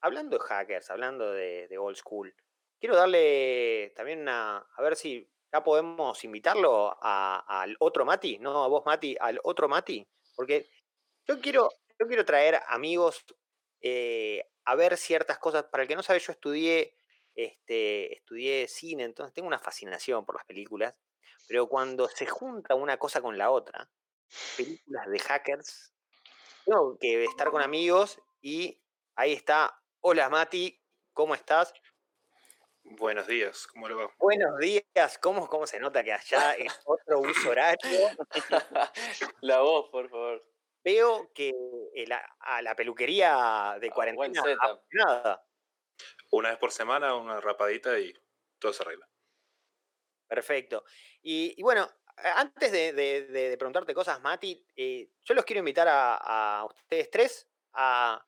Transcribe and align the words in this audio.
hablando 0.00 0.38
de 0.38 0.44
hackers, 0.44 0.90
hablando 0.90 1.32
de, 1.32 1.68
old 1.78 1.96
school, 1.96 2.34
quiero 2.78 2.96
darle 2.96 3.92
también 3.96 4.20
una, 4.20 4.58
a 4.58 4.82
ver 4.82 4.96
si 4.96 5.30
ya 5.52 5.62
podemos 5.64 6.22
invitarlo 6.24 6.96
a- 7.02 7.62
al 7.62 7.76
otro 7.80 8.04
Mati, 8.04 8.38
no 8.38 8.64
a 8.64 8.68
vos 8.68 8.84
Mati, 8.86 9.16
al 9.20 9.40
otro 9.42 9.68
Mati, 9.68 10.06
porque 10.36 10.68
yo 11.26 11.40
quiero, 11.40 11.70
yo 11.98 12.06
quiero 12.06 12.24
traer 12.24 12.60
amigos 12.68 13.24
eh, 13.80 14.44
a 14.64 14.74
ver 14.74 14.96
ciertas 14.96 15.38
cosas. 15.38 15.64
Para 15.64 15.82
el 15.84 15.88
que 15.88 15.96
no 15.96 16.02
sabe, 16.02 16.20
yo 16.20 16.32
estudié, 16.32 16.94
este, 17.34 18.14
estudié 18.14 18.68
cine, 18.68 19.04
entonces 19.04 19.34
tengo 19.34 19.48
una 19.48 19.58
fascinación 19.58 20.24
por 20.24 20.36
las 20.36 20.44
películas, 20.44 20.94
pero 21.48 21.68
cuando 21.68 22.08
se 22.08 22.26
junta 22.26 22.74
una 22.74 22.98
cosa 22.98 23.20
con 23.22 23.38
la 23.38 23.50
otra, 23.50 23.90
películas 24.56 25.08
de 25.10 25.18
hackers, 25.18 25.94
tengo 26.64 26.98
que 26.98 27.24
estar 27.24 27.50
con 27.50 27.62
amigos 27.62 28.20
y 28.40 28.82
ahí 29.16 29.32
está. 29.32 29.79
Hola 30.00 30.28
Mati, 30.28 30.80
¿cómo 31.12 31.34
estás? 31.34 31.72
Buenos 32.82 33.26
días, 33.26 33.66
¿cómo 33.66 33.88
le 33.88 33.94
va? 33.94 34.10
Buenos 34.18 34.58
días, 34.58 35.18
¿cómo, 35.20 35.46
cómo 35.48 35.66
se 35.66 35.78
nota 35.78 36.02
que 36.02 36.12
allá 36.12 36.54
es 36.54 36.72
otro 36.86 37.20
uso 37.20 37.50
horario? 37.50 38.08
La 39.42 39.60
voz, 39.60 39.90
por 39.90 40.08
favor. 40.08 40.44
Veo 40.82 41.30
que 41.34 41.52
a 42.40 42.62
la 42.62 42.74
peluquería 42.74 43.76
de 43.80 43.90
cuarentena 43.90 44.42
nada. 44.92 45.44
Una 46.30 46.50
vez 46.50 46.58
por 46.58 46.72
semana, 46.72 47.14
una 47.14 47.38
rapadita 47.40 47.98
y 47.98 48.14
todo 48.58 48.72
se 48.72 48.82
arregla. 48.82 49.06
Perfecto. 50.26 50.84
Y, 51.20 51.54
y 51.58 51.62
bueno, 51.62 51.90
antes 52.16 52.72
de, 52.72 52.92
de- 52.94 53.26
de- 53.26 53.50
de 53.50 53.58
preguntarte 53.58 53.92
cosas, 53.92 54.20
Mati, 54.22 54.64
eh, 54.74 55.10
yo 55.24 55.34
los 55.34 55.44
quiero 55.44 55.58
invitar 55.58 55.86
a, 55.88 56.60
a 56.60 56.64
ustedes 56.64 57.10
tres 57.10 57.46
a, 57.74 58.24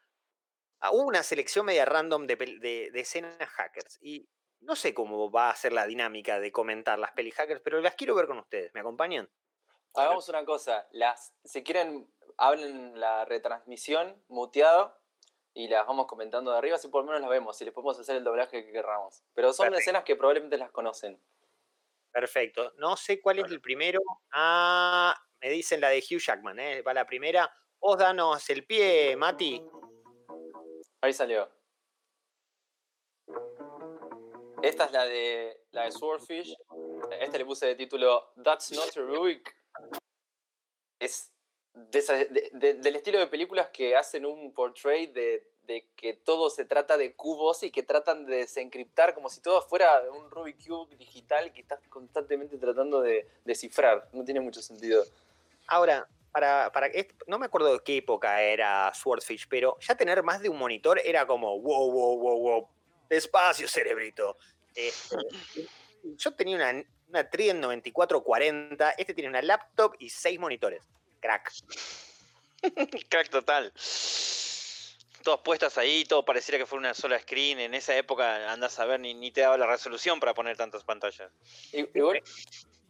a 0.84 0.90
una 0.90 1.22
selección 1.22 1.64
media 1.66 1.84
random 1.84 2.26
de, 2.26 2.36
de- 2.36 2.90
de 2.92 3.00
escenas 3.00 3.36
hackers. 3.50 3.98
Y 4.02 4.28
no 4.60 4.76
sé 4.76 4.92
cómo 4.94 5.30
va 5.30 5.50
a 5.50 5.56
ser 5.56 5.72
la 5.72 5.86
dinámica 5.86 6.38
de 6.40 6.50
comentar 6.52 6.98
las 6.98 7.12
peli 7.12 7.30
hackers, 7.30 7.60
pero 7.64 7.80
las 7.80 7.94
quiero 7.94 8.14
ver 8.14 8.26
con 8.26 8.38
ustedes. 8.38 8.72
¿Me 8.74 8.80
acompañan? 8.80 9.28
Hagamos 9.94 10.28
una 10.28 10.44
cosa. 10.44 10.86
Las, 10.90 11.34
si 11.44 11.62
quieren, 11.62 12.12
hablen 12.36 12.98
la 12.98 13.24
retransmisión 13.24 14.22
muteado 14.28 14.98
y 15.54 15.68
las 15.68 15.86
vamos 15.86 16.06
comentando 16.06 16.50
de 16.50 16.58
arriba, 16.58 16.76
así 16.76 16.88
por 16.88 17.02
lo 17.02 17.06
menos 17.08 17.20
las 17.20 17.30
vemos, 17.30 17.56
si 17.58 17.64
les 17.64 17.74
podemos 17.74 17.98
hacer 18.00 18.16
el 18.16 18.24
doblaje 18.24 18.64
que 18.64 18.72
querramos. 18.72 19.22
Pero 19.34 19.52
son 19.52 19.64
Perfecto. 19.66 19.80
escenas 19.80 20.04
que 20.04 20.16
probablemente 20.16 20.56
las 20.56 20.70
conocen. 20.70 21.20
Perfecto. 22.10 22.72
No 22.78 22.96
sé 22.96 23.20
cuál 23.20 23.38
es 23.38 23.50
el 23.50 23.60
primero. 23.60 24.00
Ah, 24.32 25.14
me 25.40 25.50
dicen 25.50 25.80
la 25.80 25.88
de 25.90 25.98
Hugh 25.98 26.18
Jackman, 26.20 26.58
¿eh? 26.58 26.82
Va 26.82 26.92
la 26.94 27.06
primera. 27.06 27.50
Vos 27.78 27.98
danos 27.98 28.48
el 28.50 28.64
pie, 28.66 29.16
Mati. 29.16 29.62
Ahí 31.02 31.12
salió. 31.12 31.48
Esta 34.62 34.84
es 34.84 34.92
la 34.92 35.04
de 35.04 35.60
la 35.72 35.90
Swordfish. 35.90 36.56
Este 37.20 37.38
le 37.38 37.44
puse 37.44 37.66
de 37.66 37.74
título 37.74 38.32
That's 38.42 38.70
Not 38.70 38.96
Heroic. 38.96 39.52
Es 41.00 41.32
del 41.74 42.94
estilo 42.94 43.18
de 43.18 43.26
películas 43.26 43.70
que 43.72 43.96
hacen 43.96 44.24
un 44.24 44.54
portrait 44.54 45.12
de, 45.12 45.44
que 45.96 46.14
todo 46.14 46.50
se 46.50 46.64
trata 46.66 46.96
de 46.96 47.16
cubos 47.16 47.64
y 47.64 47.72
que 47.72 47.82
tratan 47.82 48.24
de 48.24 48.36
desencriptar 48.36 49.12
como 49.12 49.28
si 49.28 49.40
todo 49.40 49.60
fuera 49.62 50.02
un 50.08 50.30
Rubik 50.30 50.64
Cube 50.64 50.94
digital 50.96 51.52
que 51.52 51.62
estás 51.62 51.80
constantemente 51.88 52.58
tratando 52.58 53.00
de 53.00 53.26
descifrar. 53.44 54.08
No 54.12 54.24
tiene 54.24 54.40
mucho 54.40 54.62
sentido. 54.62 55.04
Ahora, 55.66 56.08
para, 56.32 56.72
para 56.72 56.90
no 57.26 57.38
me 57.38 57.46
acuerdo 57.46 57.74
de 57.74 57.84
qué 57.84 57.98
época 57.98 58.40
era 58.42 58.92
Swordfish, 58.94 59.46
pero 59.48 59.76
ya 59.80 59.94
tener 59.94 60.22
más 60.22 60.40
de 60.40 60.48
un 60.48 60.58
monitor 60.58 61.00
era 61.04 61.26
como 61.26 61.60
wow, 61.60 61.90
wow, 61.92 62.18
wow, 62.18 62.38
wow. 62.40 62.68
Despacio, 63.08 63.68
cerebrito. 63.68 64.38
Este, 64.74 65.16
yo 66.16 66.34
tenía 66.34 66.56
una, 66.56 66.82
una 67.08 67.28
Trident 67.28 67.60
9440, 67.60 68.90
este 68.92 69.14
tiene 69.14 69.28
una 69.28 69.42
laptop 69.42 69.94
y 69.98 70.08
seis 70.08 70.40
monitores. 70.40 70.82
Crack. 71.20 71.52
Crack 73.08 73.28
total. 73.28 73.72
Todos 75.22 75.40
puestas 75.42 75.78
ahí, 75.78 76.04
todo 76.04 76.24
pareciera 76.24 76.58
que 76.58 76.66
fuera 76.66 76.80
una 76.80 76.94
sola 76.94 77.18
screen. 77.18 77.60
En 77.60 77.74
esa 77.74 77.94
época 77.96 78.50
andás 78.50 78.78
a 78.80 78.86
ver, 78.86 78.98
ni, 78.98 79.14
ni 79.14 79.30
te 79.30 79.42
daba 79.42 79.56
la 79.56 79.66
resolución 79.66 80.18
para 80.18 80.34
poner 80.34 80.56
tantas 80.56 80.82
pantallas. 80.82 81.30
Y- 81.72 81.86
Igual, 81.96 82.22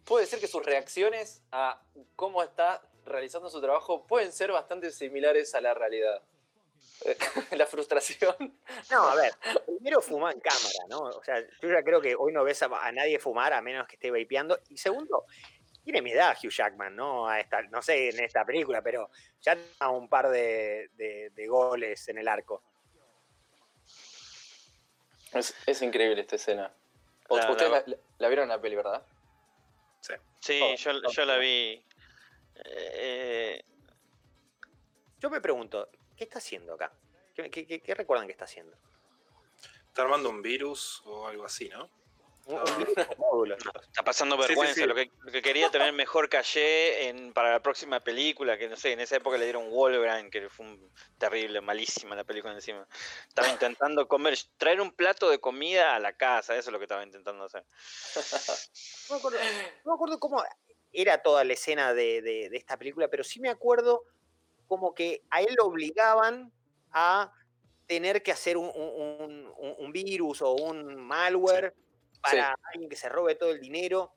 puede 0.05 0.27
ser 0.27 0.41
que 0.41 0.47
sus 0.47 0.65
reacciones 0.65 1.43
a 1.50 1.83
cómo 2.16 2.43
está 2.43 2.81
realizando 3.05 3.49
su 3.51 3.61
trabajo 3.61 4.07
pueden 4.07 4.33
ser 4.33 4.53
bastante 4.53 4.91
similares 4.91 5.55
a 5.55 5.61
la 5.61 5.75
realidad. 5.75 6.23
Eh, 7.05 7.17
la 7.57 7.67
frustración. 7.67 8.35
No, 8.91 9.03
a 9.09 9.15
ver, 9.17 9.33
primero 9.67 10.01
fumá 10.01 10.31
en 10.33 10.41
cámara, 10.41 10.87
¿no? 10.89 11.01
O 11.01 11.23
sea, 11.25 11.41
yo 11.41 11.69
ya 11.69 11.83
creo 11.83 12.01
que 12.01 12.15
hoy 12.15 12.33
no 12.33 12.45
ves 12.45 12.63
a, 12.63 12.67
a 12.67 12.93
nadie 12.93 13.19
fumar 13.19 13.53
a 13.53 13.61
menos 13.61 13.87
que 13.89 13.97
esté 13.97 14.11
vapeando. 14.11 14.59
Y 14.69 14.77
segundo, 14.79 15.25
tiene 15.85 16.01
mi 16.01 16.13
edad 16.13 16.37
Hugh 16.43 16.51
Jackman, 16.51 16.95
¿no? 16.95 17.27
A 17.29 17.41
esta, 17.41 17.63
no 17.63 17.83
sé 17.83 18.11
en 18.11 18.21
esta 18.21 18.45
película, 18.45 18.83
pero 18.83 19.11
ya 19.41 19.57
a 19.81 19.91
un 19.91 20.09
par 20.09 20.29
de, 20.31 20.91
de- 20.95 21.31
de 21.31 21.47
goles 21.49 22.09
en 22.09 22.19
el 22.19 22.29
arco. 22.29 22.63
Es, 25.33 25.55
es 25.67 25.83
increíble 25.83 26.21
esta 26.21 26.37
escena. 26.37 26.73
La- 27.31 27.51
Ustedes 27.51 27.71
la- 27.71 27.83
la, 27.87 27.97
la 28.19 28.29
vieron 28.29 28.45
en 28.45 28.49
la 28.51 28.61
peli, 28.61 28.77
¿verdad? 28.77 29.05
Sí, 30.41 30.61
Oh, 30.61 30.75
yo, 30.75 30.91
oh, 31.07 31.11
yo 31.13 31.25
la 31.25 31.37
vi. 31.39 31.84
Eh, 32.57 33.63
Yo 35.19 35.31
me 35.31 35.41
pregunto, 35.41 35.89
¿qué 36.17 36.25
está 36.25 36.39
haciendo 36.39 36.75
acá? 36.75 36.93
¿Qué, 37.35 37.49
qué- 37.51 37.67
qué- 37.67 37.81
qué 37.81 37.95
recuerdan 37.95 38.27
que 38.27 38.33
está 38.33 38.45
haciendo? 38.45 38.77
Está 39.89 40.03
armando 40.03 40.29
un 40.31 40.43
virus 40.43 41.01
o 41.05 41.27
algo 41.29 41.45
así, 41.45 41.69
¿no? 41.69 41.89
Está 42.45 44.03
pasando 44.05 44.35
Sí, 44.37 44.43
sí, 44.43 44.49
vergüenza. 44.49 44.75
sí. 44.75 44.85
Lo, 44.85 44.97
que, 44.97 45.13
lo 45.21 45.31
que 45.31 45.43
quería 45.43 45.71
tener 45.71 45.93
mejor 45.93 46.29
caché 46.29 47.07
en, 47.09 47.33
para 47.33 47.53
la 47.53 47.63
próxima 47.63 48.01
película, 48.01 48.59
que 48.59 48.69
no 48.69 48.75
sé, 48.77 48.91
en 48.93 48.99
esa 49.01 49.15
época 49.17 49.39
le 49.39 49.45
dieron 49.45 49.71
Wolverine, 49.71 50.29
que 50.29 50.49
fue 50.51 50.67
un 50.67 50.93
terrible, 51.19 51.61
malísima 51.61 52.17
la 52.17 52.25
película 52.25 52.53
encima. 52.53 52.84
Estaba 53.29 53.49
intentando 53.49 54.09
comer, 54.09 54.37
traer 54.57 54.81
un 54.81 54.91
plato 54.91 55.31
de 55.31 55.39
comida 55.39 55.95
a 55.95 56.01
la 56.01 56.15
casa, 56.15 56.57
eso 56.57 56.71
es 56.71 56.73
lo 56.73 56.79
que 56.81 56.87
estaba 56.87 57.05
intentando 57.05 57.45
hacer. 57.45 57.65
No 59.09 59.15
me 59.15 59.19
acuerdo, 59.21 59.39
no 59.84 59.93
me 59.93 59.95
acuerdo 59.95 60.19
cómo 60.19 60.45
era 60.92 61.22
toda 61.22 61.44
la 61.44 61.53
escena 61.54 61.94
de, 61.94 62.22
de- 62.22 62.48
de 62.50 62.56
esta 62.56 62.76
película, 62.78 63.08
pero 63.08 63.25
sí 63.25 63.41
me 63.41 63.48
acuerdo 63.48 64.04
como 64.66 64.94
que 64.94 65.22
a 65.30 65.42
él 65.42 65.54
lo 65.56 65.66
obligaban 65.66 66.53
a 66.92 67.32
tener 67.86 68.22
que 68.22 68.32
hacer 68.32 68.56
un, 68.56 68.66
un- 68.75 69.22
un- 69.22 69.53
un- 69.58 69.75
un 69.78 69.92
virus 69.92 70.42
o 70.42 70.53
un 70.53 70.94
malware 70.97 71.75
para 72.22 72.54
alguien 72.72 72.88
que 72.88 72.97
se 72.97 73.08
robe 73.08 73.34
todo 73.34 73.50
el 73.50 73.60
dinero. 73.60 74.12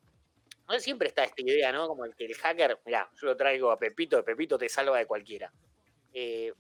No 0.68 0.80
siempre 0.80 1.08
está 1.10 1.24
esta 1.24 1.42
idea, 1.42 1.72
¿no? 1.72 1.88
Como 1.88 2.06
el 2.06 2.16
que 2.16 2.26
el 2.26 2.36
hacker, 2.36 2.80
mirá, 2.86 3.10
yo 3.20 3.28
lo 3.28 3.38
traigo 3.38 3.72
a 3.72 3.78
Pepito, 3.80 4.24
Pepito 4.24 4.58
te 4.58 4.70
salva 4.70 4.98
de 4.98 5.06
cualquiera. 5.06 5.52
Eh, 6.14 6.54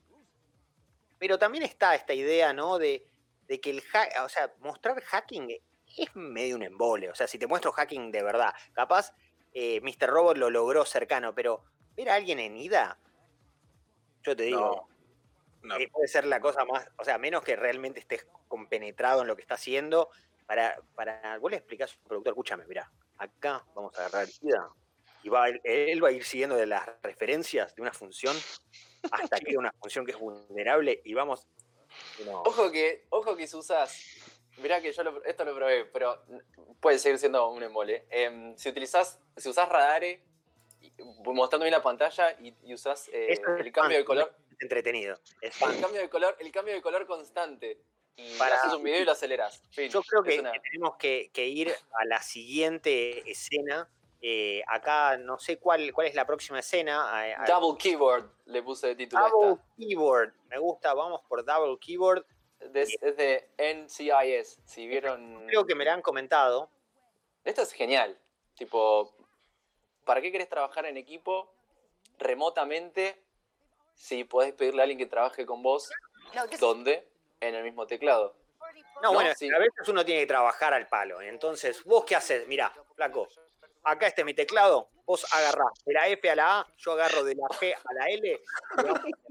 pero 1.17 1.39
también 1.39 1.63
está 1.63 1.95
esta 1.95 2.13
idea, 2.13 2.53
¿no? 2.53 2.77
De, 2.77 3.07
de 3.47 3.59
que 3.61 3.69
el 3.69 3.81
hack, 3.81 4.13
o 4.23 4.29
sea, 4.29 4.53
mostrar 4.59 5.01
hacking 5.01 5.49
es 5.97 6.15
medio 6.15 6.55
un 6.55 6.63
embole. 6.63 7.09
O 7.09 7.15
sea, 7.15 7.27
si 7.27 7.39
te 7.39 7.47
muestro 7.47 7.71
hacking 7.71 8.11
de 8.11 8.21
verdad, 8.23 8.53
capaz 8.73 9.13
eh, 9.55 9.79
Mr. 9.81 10.07
Robot 10.09 10.37
lo 10.37 10.49
logró 10.49 10.85
cercano, 10.85 11.33
pero 11.33 11.63
ver 11.95 12.09
a 12.09 12.15
alguien 12.15 12.39
en 12.39 12.57
ida, 12.57 12.99
yo 14.21 14.35
te 14.35 14.43
digo, 14.43 14.87
No. 15.61 15.77
eh, 15.77 15.87
puede 15.89 16.07
ser 16.09 16.25
la 16.25 16.41
cosa 16.41 16.65
más, 16.65 16.85
o 16.97 17.05
sea, 17.05 17.17
menos 17.17 17.41
que 17.41 17.55
realmente 17.55 18.01
estés 18.01 18.27
compenetrado 18.49 19.21
en 19.21 19.27
lo 19.27 19.35
que 19.35 19.41
está 19.41 19.55
haciendo. 19.55 20.09
Para, 20.45 20.77
para 20.93 21.37
vos 21.39 21.49
le 21.49 21.57
explicás 21.57 21.93
a 21.93 21.95
un 21.97 22.03
productor, 22.03 22.33
escúchame, 22.33 22.65
mirá, 22.67 22.91
acá 23.17 23.65
vamos 23.73 23.97
a 23.97 24.05
agarrar 24.05 24.27
ida 24.41 24.69
y 25.23 25.29
va, 25.29 25.47
él 25.49 26.03
va 26.03 26.09
a 26.09 26.11
ir 26.11 26.23
siguiendo 26.23 26.55
de 26.55 26.67
las 26.67 26.87
referencias 27.01 27.73
de 27.73 27.81
una 27.81 27.93
función 27.93 28.35
hasta 29.09 29.39
que 29.39 29.57
una 29.57 29.71
función 29.79 30.05
que 30.05 30.11
es 30.11 30.19
vulnerable 30.19 31.01
y 31.03 31.13
vamos. 31.13 31.47
no. 32.25 32.41
Ojo 32.41 32.69
que, 32.71 33.05
ojo 33.09 33.35
que 33.35 33.47
si 33.47 33.55
usas. 33.55 34.03
Mirá 34.57 34.81
que 34.81 34.91
yo 34.91 35.03
lo- 35.03 35.23
esto 35.23 35.43
lo 35.45 35.53
probé, 35.55 35.85
pero 35.85 36.21
puede 36.79 36.97
seguir 36.99 37.17
siendo 37.19 37.49
un 37.49 37.61
embole. 37.63 38.05
Em, 38.09 38.55
si 38.57 38.69
utilizás, 38.69 39.19
si 39.35 39.49
usás 39.49 39.67
radare, 39.69 40.21
y- 40.81 40.91
mostrando 41.25 41.63
bien 41.65 41.71
la 41.73 41.83
pantalla 41.83 42.31
y, 42.39 42.53
y 42.63 42.73
usás 42.73 43.09
eh, 43.11 43.37
el 43.59 43.71
cambio 43.71 43.97
de 43.97 44.05
color, 44.05 44.33
entretenido. 44.59 45.19
es 45.41 45.61
el 45.61 45.81
cambio 45.81 46.01
de 46.01 46.09
color, 46.09 46.37
el 46.39 46.51
cambio 46.51 46.73
de 46.73 46.81
color 46.81 47.05
constante. 47.05 47.79
Y 48.17 48.37
Para- 48.37 48.55
haces 48.55 48.73
un 48.73 48.81
video 48.81 49.01
y 49.01 49.05
lo 49.05 49.11
aceleras. 49.11 49.61
Fin. 49.71 49.89
Yo 49.89 50.01
creo 50.01 50.23
que, 50.23 50.39
una- 50.39 50.53
que 50.53 50.59
tenemos 50.61 50.95
que, 50.95 51.29
que 51.33 51.47
ir 51.47 51.69
a 51.99 52.05
la 52.05 52.21
siguiente 52.21 53.29
escena. 53.29 53.89
Eh, 54.21 54.63
acá 54.67 55.17
no 55.17 55.37
sé 55.37 55.57
cuál, 55.59 55.91
cuál 55.93 56.07
es 56.07 56.15
la 56.15 56.25
próxima 56.25 56.59
escena. 56.59 57.09
a- 57.11 57.43
a- 57.43 57.45
Double 57.45 57.77
keyboard 57.77 58.25
le 58.45 58.63
puse 58.63 58.87
de 58.87 58.95
título 58.95 59.27
Double 59.29 59.51
esta. 59.61 59.65
keyboard. 59.77 60.33
Me 60.47 60.57
gusta, 60.57 60.93
vamos 60.93 61.21
por 61.27 61.43
double 61.43 61.77
keyboard. 61.79 62.25
De- 62.71 62.81
Es, 62.83 62.99
de 63.17 63.49
NCIS. 63.57 64.59
Si 64.65 64.87
vieron. 64.87 65.45
Creo 65.47 65.65
que 65.65 65.75
me 65.75 65.85
la 65.85 65.93
han 65.93 66.01
comentado. 66.01 66.69
Esto 67.43 67.61
es 67.61 67.71
genial. 67.71 68.17
Tipo, 68.57 69.13
¿para 70.05 70.21
qué 70.21 70.31
querés 70.31 70.49
trabajar 70.49 70.85
en 70.85 70.97
equipo 70.97 71.53
remotamente 72.17 73.21
si 73.93 74.23
podés 74.23 74.53
pedirle 74.53 74.81
a 74.81 74.83
alguien 74.83 74.97
que 74.99 75.05
trabaje 75.05 75.45
con 75.45 75.61
vos? 75.61 75.91
Claro, 76.31 76.47
¿qué 76.49 76.55
es- 76.55 76.61
¿Dónde? 76.61 77.07
en 77.41 77.53
el 77.53 77.63
mismo 77.63 77.85
teclado. 77.85 78.35
No, 78.95 79.01
No, 79.11 79.13
bueno, 79.13 79.31
sí. 79.35 79.47
a 79.53 79.59
veces 79.59 79.87
uno 79.87 80.03
tiene 80.05 80.21
que 80.21 80.27
trabajar 80.27 80.73
al 80.73 80.87
palo. 80.87 81.21
Entonces, 81.21 81.83
¿vos 81.83 82.05
qué 82.05 82.15
haces? 82.15 82.47
Mirá, 82.47 82.73
flaco, 82.95 83.27
acá 83.83 84.07
está 84.07 84.23
mi 84.23 84.33
teclado, 84.33 84.89
vos 85.05 85.25
agarrás 85.33 85.83
de 85.85 85.93
la 85.93 86.07
F 86.07 86.29
a 86.29 86.35
la 86.35 86.59
A, 86.61 86.67
yo 86.77 86.93
agarro 86.93 87.23
de 87.23 87.35
la 87.35 87.45
G 87.49 87.75
a 87.75 87.93
la 87.93 88.05
L. 88.09 88.31
y 88.31 88.83
vamos 88.83 88.99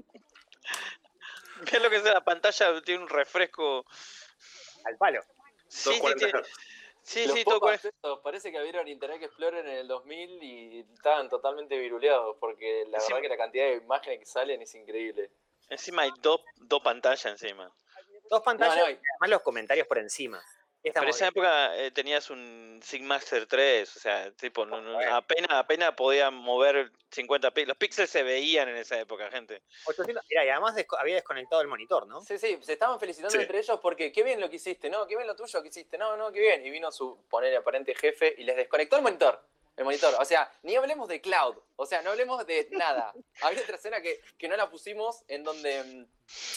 Vean 1.71 1.83
lo 1.83 1.89
que 1.89 1.95
es 1.97 2.03
la 2.03 2.21
pantalla, 2.23 2.81
tiene 2.81 3.03
un 3.03 3.09
refresco. 3.09 3.85
al 4.85 4.97
palo. 4.97 5.21
Sí, 5.67 5.89
sí, 5.93 5.99
240 5.99 6.25
tiene- 6.25 6.39
Hz. 6.41 6.51
sí, 7.01 7.25
Los 7.25 7.35
sí, 7.35 7.43
todo 8.01 8.21
parece 8.21 8.51
que 8.51 8.57
abrieron 8.57 8.87
Internet 8.87 9.23
Explorer 9.23 9.65
en 9.65 9.77
el 9.77 9.87
2000 9.87 10.43
y 10.43 10.85
estaban 10.93 11.27
totalmente 11.29 11.77
viruleados, 11.77 12.37
porque 12.39 12.85
la 12.89 12.99
Sí. 12.99 13.07
verdad 13.11 13.21
que 13.23 13.29
la 13.29 13.37
cantidad 13.37 13.65
de 13.65 13.73
imágenes 13.77 14.19
que 14.19 14.25
salen 14.25 14.61
es 14.61 14.75
increíble. 14.75 15.31
Encima 15.69 16.03
hay 16.03 16.11
dos, 16.19 16.41
dos 16.57 16.81
pantallas 16.83 17.25
encima. 17.25 17.73
Dos 18.29 18.41
pantallas 18.43 18.75
No, 18.77 18.83
no, 18.83 18.89
y 18.91 18.93
además 18.93 19.29
los 19.29 19.41
comentarios 19.41 19.87
por 19.87 19.97
encima. 19.97 20.43
Pero 20.93 21.09
esa 21.09 21.25
bien. 21.25 21.29
época 21.29 21.77
eh, 21.77 21.91
tenías 21.91 22.29
un 22.29 22.79
Sigmaster 22.83 23.45
3, 23.47 23.95
o 23.95 23.99
sea, 23.99 24.31
tipo, 24.31 24.65
no- 24.65 24.81
no- 24.81 24.93
Bueno. 24.93 25.15
apenas, 25.15 25.49
apenas 25.51 25.93
podía 25.95 26.29
mover 26.31 26.91
50 27.11 27.49
píxeles. 27.51 27.67
Los 27.69 27.77
píxeles 27.77 28.09
se 28.09 28.23
veían 28.23 28.69
en 28.69 28.77
esa 28.77 28.99
época, 28.99 29.29
gente. 29.31 29.61
800 29.85 30.23
Mirá, 30.29 30.45
y 30.45 30.49
además 30.49 30.75
desco- 30.75 30.97
había 30.99 31.15
desconectado 31.15 31.61
el 31.61 31.67
monitor, 31.67 32.05
¿no? 32.07 32.21
Sí, 32.21 32.37
sí, 32.37 32.59
se 32.61 32.73
estaban 32.73 32.99
felicitando 32.99 33.31
Sí. 33.31 33.41
entre 33.41 33.59
ellos 33.59 33.79
porque 33.81 34.11
qué 34.11 34.23
bien 34.23 34.39
lo 34.39 34.49
que 34.49 34.57
hiciste, 34.57 34.89
no, 34.89 35.07
qué 35.07 35.15
bien 35.15 35.27
lo 35.27 35.35
tuyo 35.35 35.61
que 35.61 35.69
hiciste, 35.69 35.97
no, 35.97 36.15
no, 36.17 36.31
qué 36.31 36.39
bien. 36.41 36.65
Y 36.65 36.69
vino 36.69 36.91
su 36.91 37.17
poner 37.29 37.55
aparente 37.55 37.95
jefe 37.95 38.35
y 38.37 38.43
les 38.43 38.55
desconectó 38.55 38.95
el 38.97 39.01
monitor. 39.01 39.41
El 39.77 39.83
monitor, 39.83 40.13
o 40.17 40.23
sea, 40.23 40.49
ni 40.63 40.75
hablemos 40.77 41.09
de 41.09 41.19
cloud, 41.19 41.57
o 41.75 41.85
sea, 41.85 42.01
no 42.01 42.11
hablemos 42.11 42.45
de 42.47 42.65
nada. 42.71 43.13
Había 43.41 43.61
otra 43.61 43.75
escena 43.75 43.99
que, 44.01 44.21
que 44.37 44.47
no 44.47 44.55
la 44.55 44.69
pusimos 44.69 45.23
en 45.27 45.43
donde 45.43 45.83
mm, 45.83 46.05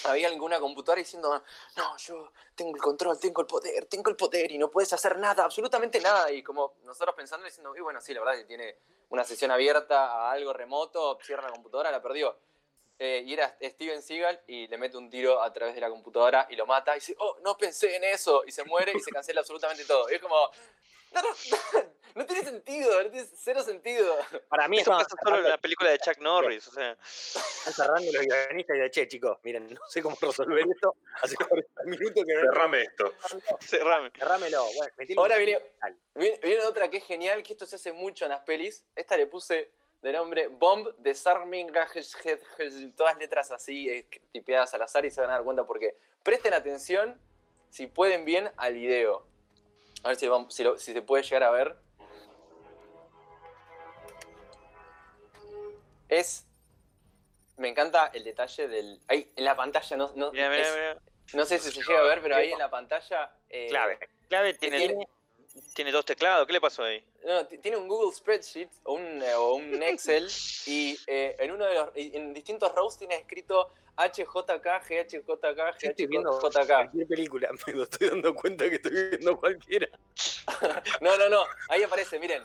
había 0.05 0.29
alguna 0.29 0.59
computadora 0.59 1.01
diciendo, 1.01 1.43
no, 1.77 1.97
yo 1.99 2.33
tengo 2.55 2.75
el 2.75 2.83
control, 2.83 3.19
tengo 3.19 3.41
el 3.41 3.47
poder, 3.47 3.87
tengo 3.87 4.11
el 4.11 4.17
poder 4.17 4.51
y 4.53 4.59
no 4.59 4.71
puedes 4.71 4.93
hacer 4.93 5.19
nada, 5.19 5.45
absolutamente 5.45 6.01
nada. 6.01 6.31
Y 6.33 6.43
como 6.43 6.75
nosotros 6.85 7.15
pensando 7.15 7.47
diciendo, 7.47 7.75
y 7.77 7.81
bueno, 7.81 8.01
sí, 8.01 8.15
la 8.15 8.21
verdad 8.21 8.37
que 8.37 8.45
tiene 8.45 8.77
una 9.11 9.25
sesión 9.25 9.51
abierta 9.51 10.13
a 10.13 10.33
algo 10.33 10.53
remoto, 10.53 11.19
cierra 11.23 11.43
la 11.43 11.51
computadora, 11.51 11.91
la 11.91 12.03
perdió. 12.03 12.39
Eh, 13.01 13.23
y 13.25 13.33
era 13.33 13.57
Steven 13.63 14.03
Seagal 14.03 14.43
y 14.49 14.67
le 14.67 14.77
mete 14.77 14.97
un 14.97 15.09
tiro 15.09 15.41
a 15.41 15.53
través 15.53 15.73
de 15.77 15.81
la 15.81 15.89
computadora 15.89 16.49
y 16.51 16.57
lo 16.57 16.67
mata 16.67 16.97
y 16.97 16.99
dice, 16.99 17.15
oh, 17.21 17.37
no 17.45 17.57
pensé 17.57 17.95
en 17.95 18.03
eso, 18.03 18.43
y 18.45 18.51
se 18.51 18.65
muere 18.65 18.93
y 18.93 18.99
se 18.99 19.13
cancela 19.13 19.41
absolutamente 19.41 19.85
todo. 19.85 20.11
Y 20.11 20.15
es 20.15 20.21
como, 20.21 20.51
no, 21.13 21.23
no, 21.23 21.29
no 22.15 22.27
tiene 22.27 22.43
sentido, 22.45 23.03
no 23.03 23.11
tiene 23.11 23.29
cero 23.35 23.63
sentido. 23.63 24.17
Para 24.49 24.69
mí 24.69 24.79
Eso 24.81 24.91
pasa 24.91 25.17
solo 25.23 25.37
en 25.37 25.45
la 25.45 25.59
película 25.59 25.91
de 25.91 25.99
Chuck 25.99 26.19
Norris, 26.19 26.67
o 26.69 26.73
sea. 26.73 26.97
estaban 27.67 27.75
cerrando 27.75 28.13
los 28.13 28.23
guionistas 28.27 28.77
y 28.77 28.81
de 28.81 28.91
che, 28.91 29.09
chicos, 29.09 29.39
miren, 29.43 29.73
no 29.73 29.81
sé 29.89 30.03
cómo 30.03 30.17
resolver 30.21 30.67
esto. 30.75 30.97
Hace 31.23 31.37
40 31.37 31.83
minutos 31.85 32.25
que 32.27 32.35
no 32.35 32.41
Cerrame 32.41 32.83
esto. 32.83 33.15
cerrame. 33.61 34.11
Cerrámelo. 34.11 34.65
Bueno, 34.77 34.93
Ahora 35.17 35.37
viene, 35.37 35.63
viene 36.15 36.65
otra 36.65 36.89
que 36.91 36.99
es 36.99 37.05
genial, 37.05 37.43
que 37.43 37.53
esto 37.53 37.67
se 37.67 37.77
hace 37.77 37.93
mucho 37.93 38.25
en 38.25 38.31
las 38.31 38.41
pelis. 38.41 38.85
Esta 38.95 39.17
le 39.17 39.27
puse 39.27 39.71
de 40.03 40.13
nombre 40.13 40.49
Bomb 40.49 40.95
Desarming 40.99 41.73
todas 42.97 43.19
letras 43.19 43.51
así, 43.51 43.89
eh, 43.89 44.09
tipeadas 44.33 44.73
al 44.75 44.83
azar 44.83 45.05
y 45.05 45.11
se 45.11 45.21
van 45.21 45.31
a 45.31 45.35
dar 45.35 45.45
cuenta 45.45 45.67
porque 45.67 45.97
presten 46.23 46.55
atención, 46.55 47.21
si 47.71 47.87
pueden 47.87 48.25
bien, 48.25 48.51
al 48.57 48.75
video. 48.75 49.27
A 50.05 50.09
ver 50.09 50.17
si, 50.17 50.29
vamos- 50.29 50.55
si, 50.55 50.63
lo- 50.65 50.79
si 50.79 50.93
se 50.93 51.03
puede 51.03 51.23
llegar 51.23 51.43
a 51.45 51.51
ver. 51.51 51.77
Es... 56.09 56.45
Me 57.57 57.69
encanta 57.69 58.07
el 58.15 58.23
detalle 58.25 58.69
del... 58.69 59.01
Ahí, 59.09 59.33
en 59.37 59.45
la 59.45 59.57
pantalla, 59.57 59.97
no, 59.97 60.13
no, 60.15 60.31
Mira, 60.33 60.49
mira, 60.49 60.63
es- 60.63 60.75
mira. 60.75 60.97
no 61.35 61.45
sé 61.45 61.59
si 61.59 61.71
se 61.73 61.83
llega 61.83 61.99
a 62.01 62.05
ver, 62.05 62.23
pero 62.23 62.37
ahí 62.37 62.53
en 62.53 62.59
la 62.59 62.71
pantalla... 62.71 63.33
eh, 63.49 63.67
Clave. 63.69 63.99
Clave 64.29 64.55
tiene. 64.55 64.79
tiene- 64.79 65.09
Tiene 65.75 65.91
dos 65.93 66.05
teclados, 66.05 66.47
¿qué 66.47 66.53
le 66.53 66.61
pasó 66.61 66.85
ahí? 66.85 67.05
No, 67.29 67.47
tiene 67.47 67.77
un 67.77 67.87
Google 67.89 68.11
Spreadsheet 68.17 68.71
o 68.85 68.95
un, 68.95 69.23
eh, 69.23 69.35
o 69.35 69.57
un 69.57 69.83
Excel 69.83 70.27
y 70.65 70.99
eh, 71.07 71.37
en 71.39 71.51
uno 71.51 71.67
de 71.67 71.75
los 71.75 71.91
en 71.95 72.33
distintos 72.33 72.75
rows 72.75 72.97
tiene 72.97 73.17
escrito 73.17 73.71
HJK, 73.99 74.65
GHJK, 74.89 75.79
Sí, 75.79 76.07
GHJK. 76.07 76.67
cualquier 76.67 77.07
película, 77.07 77.51
me 77.67 77.83
estoy 77.83 78.09
dando 78.09 78.35
cuenta 78.35 78.67
que 78.71 78.77
estoy 78.77 79.11
viendo 79.11 79.39
cualquiera. 79.39 79.89
No, 81.03 81.19
no, 81.19 81.29
no, 81.29 81.45
ahí 81.69 81.83
aparece, 81.83 82.19
miren. 82.19 82.43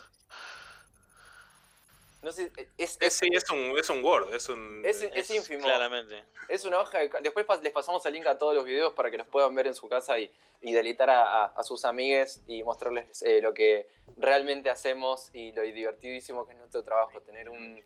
No 2.23 2.31
sé, 2.31 2.51
es, 2.55 2.67
Es, 2.77 2.97
es, 3.01 3.13
sí, 3.13 3.27
es 3.31 3.49
un, 3.51 3.77
es 3.77 3.89
un 3.89 4.03
Word, 4.03 4.33
es 4.33 4.47
un. 4.49 4.81
es, 4.85 5.01
es 5.03 5.29
ínfimo. 5.29 5.63
Claramente. 5.63 6.23
Es 6.47 6.63
una 6.65 6.79
hoja 6.79 6.99
de... 6.99 7.09
Después 7.21 7.45
pas- 7.45 7.61
les 7.61 7.73
pasamos 7.73 8.05
el 8.05 8.13
link 8.13 8.25
a 8.27 8.37
todos 8.37 8.55
los 8.55 8.63
videos 8.65 8.93
para 8.93 9.11
que 9.11 9.17
los 9.17 9.27
puedan 9.27 9.53
ver 9.53 9.67
en 9.67 9.75
su 9.75 9.89
casa 9.89 10.17
y, 10.17 10.31
y 10.61 10.71
delitar 10.71 11.09
a, 11.09 11.21
a- 11.21 11.45
a 11.47 11.63
sus 11.63 11.83
amigues 11.85 12.41
y 12.47 12.63
mostrarles 12.63 13.21
eh, 13.23 13.41
lo 13.41 13.53
que 13.53 13.87
realmente 14.17 14.69
hacemos 14.69 15.29
y 15.33 15.51
lo 15.51 15.61
divertidísimo 15.63 16.45
que 16.45 16.53
es 16.53 16.59
nuestro 16.59 16.81
trabajo. 16.83 17.19
Tener 17.21 17.49
un, 17.49 17.83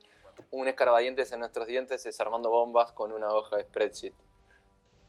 un 0.51 0.67
escarbadientes 0.67 1.31
en 1.31 1.39
nuestros 1.39 1.65
dientes 1.65 2.03
desarmando 2.03 2.49
bombas 2.51 2.91
con 2.91 3.11
una 3.11 3.29
hoja 3.29 3.57
de 3.57 3.63
spreadsheet. 3.63 4.13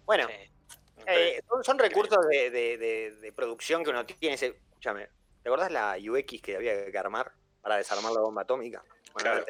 Bueno, 0.06 0.26
Sí. 0.26 1.04
eh, 1.06 1.42
son, 1.48 1.62
son 1.64 1.78
recursos 1.78 2.26
de, 2.28 2.50
de- 2.50 2.78
de- 2.78 3.10
de 3.12 3.32
producción 3.32 3.84
que 3.84 3.90
uno 3.90 4.06
tiene. 4.06 4.36
Escúchame, 4.36 5.08
¿te 5.42 5.48
acordás 5.50 5.70
la 5.70 5.96
UX 6.00 6.40
que 6.40 6.56
había 6.56 6.90
que 6.90 6.98
armar 6.98 7.32
para 7.60 7.76
desarmar 7.76 8.12
la 8.12 8.20
bomba 8.20 8.42
atómica? 8.42 8.82
Bueno, 9.14 9.30
Claro. 9.44 9.46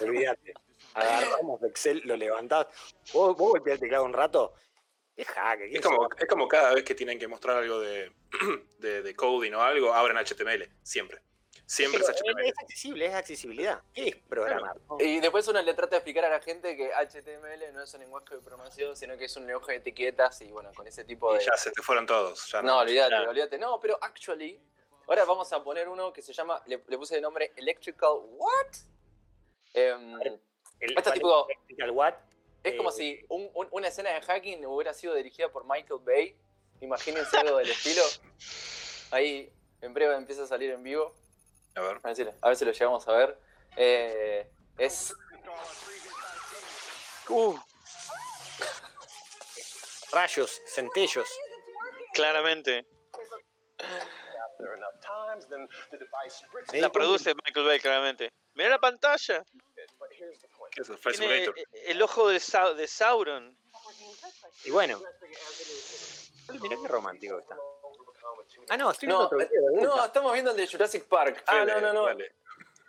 olvídate. 0.00 0.54
Agarramos 0.94 1.62
Excel, 1.62 2.02
lo 2.04 2.16
levantás. 2.16 2.66
Vos, 3.12 3.36
vos 3.36 3.52
golpeás 3.52 3.74
el 3.76 3.80
teclado 3.80 4.04
un 4.04 4.12
rato. 4.12 4.54
Es 5.16 5.26
hacker. 5.26 5.70
¿qué 5.70 5.76
Es 5.76 5.80
como, 5.82 6.08
es 6.18 6.26
como 6.26 6.48
cada 6.48 6.74
vez 6.74 6.84
que 6.84 6.94
tienen 6.94 7.18
que 7.18 7.28
mostrar 7.28 7.56
algo 7.58 7.80
de, 7.80 8.12
de, 8.78 9.02
de 9.02 9.14
coding 9.16 9.52
o 9.52 9.60
algo, 9.60 9.92
abren 9.92 10.16
HTML. 10.18 10.68
Siempre. 10.82 11.20
Siempre 11.64 12.00
es 12.02 12.08
es, 12.08 12.16
HTML. 12.20 12.40
es 12.46 12.58
accesible, 12.58 13.06
es 13.06 13.14
accesibilidad. 13.14 13.82
¿Qué 13.94 14.08
es 14.08 14.16
programar? 14.16 14.76
no? 14.88 14.98
Y 15.00 15.20
después 15.20 15.46
uno 15.48 15.62
le 15.62 15.72
trata 15.72 15.90
de 15.92 15.96
explicar 15.98 16.24
a 16.26 16.28
la 16.30 16.40
gente 16.40 16.76
que 16.76 16.90
HTML 16.92 17.72
no 17.72 17.82
es 17.82 17.94
un 17.94 18.00
lenguaje 18.00 18.34
de 18.34 18.42
programación, 18.42 18.94
sino 18.96 19.16
que 19.16 19.24
es 19.26 19.36
un 19.36 19.46
lenguaje 19.46 19.72
de 19.72 19.78
etiquetas 19.78 20.42
y 20.42 20.48
bueno, 20.50 20.70
con 20.74 20.86
ese 20.86 21.04
tipo 21.04 21.34
Y 21.34 21.38
de... 21.38 21.44
ya 21.46 21.56
se 21.56 21.70
te 21.70 21.80
fueron 21.80 22.04
todos. 22.06 22.50
Ya 22.50 22.60
No, 22.60 22.78
olvídate, 22.80 23.14
olvídate. 23.26 23.58
No, 23.58 23.80
pero 23.80 23.96
actually, 24.02 24.60
ahora 25.12 25.26
vamos 25.26 25.52
a 25.52 25.62
poner 25.62 25.90
uno 25.90 26.10
que 26.10 26.22
se 26.22 26.32
llama, 26.32 26.62
le, 26.64 26.82
le 26.88 26.96
puse 26.98 27.16
de 27.16 27.20
nombre 27.20 27.52
Electrical 27.56 28.12
What? 28.22 28.66
El, 29.74 30.40
Este 30.80 31.12
tipo- 31.12 31.46
Electrical 31.48 31.90
Watt, 31.90 32.14
es 32.64 32.74
como 32.76 32.88
eh, 32.88 32.92
si 32.92 33.20
un- 33.28 33.50
un- 33.54 33.68
una 33.72 33.88
escena 33.88 34.08
de 34.10 34.22
hacking 34.22 34.64
hubiera 34.64 34.94
sido 34.94 35.14
dirigida 35.14 35.50
por 35.52 35.64
Michael 35.66 36.00
Bay. 36.02 36.34
Imagínense 36.80 37.36
algo 37.36 37.58
del 37.58 37.70
estilo. 37.70 38.02
Ahí 39.10 39.52
en 39.82 39.92
breve 39.92 40.14
empieza 40.16 40.44
a 40.44 40.46
salir 40.46 40.70
en 40.70 40.82
vivo. 40.82 41.14
A 41.74 41.80
ver. 41.82 41.98
A 42.02 42.08
ver 42.08 42.16
si, 42.16 42.22
a 42.40 42.48
ver 42.48 42.56
si 42.56 42.64
lo 42.64 42.72
llegamos 42.72 43.06
a 43.06 43.12
ver. 43.12 43.38
Eh, 43.76 44.50
es 44.78 45.14
Uh, 47.28 47.54
rayos, 50.10 50.60
centellos. 50.66 51.28
claramente. 52.14 52.86
La 56.72 56.90
produce 56.90 57.34
Michael 57.44 57.66
Bay, 57.66 57.80
claramente. 57.80 58.32
Mira 58.54 58.70
la 58.70 58.78
pantalla. 58.78 59.44
¿Qué 60.70 60.80
es 60.82 60.88
el 60.88 60.98
Tiene 60.98 61.52
el 61.86 62.02
ojo 62.02 62.28
de, 62.28 62.38
Sau- 62.38 62.74
de 62.74 62.86
Sauron. 62.86 63.56
Y 64.64 64.70
bueno. 64.70 65.00
Mirá 66.60 66.76
qué 66.80 66.88
romántico 66.88 67.36
que 67.36 67.42
está. 67.42 67.56
Ah, 68.68 68.76
no, 68.76 68.90
estoy 68.90 69.08
viendo 69.08 69.20
no, 69.20 69.26
otro 69.26 69.40
eh, 69.40 69.48
no, 69.80 70.04
estamos 70.04 70.32
viendo 70.32 70.50
el 70.52 70.56
de 70.56 70.66
Jurassic 70.66 71.04
Park. 71.04 71.42
Ah, 71.46 71.64
no, 71.64 71.80
no, 71.80 71.92
no. 71.92 72.06
dale. 72.06 72.34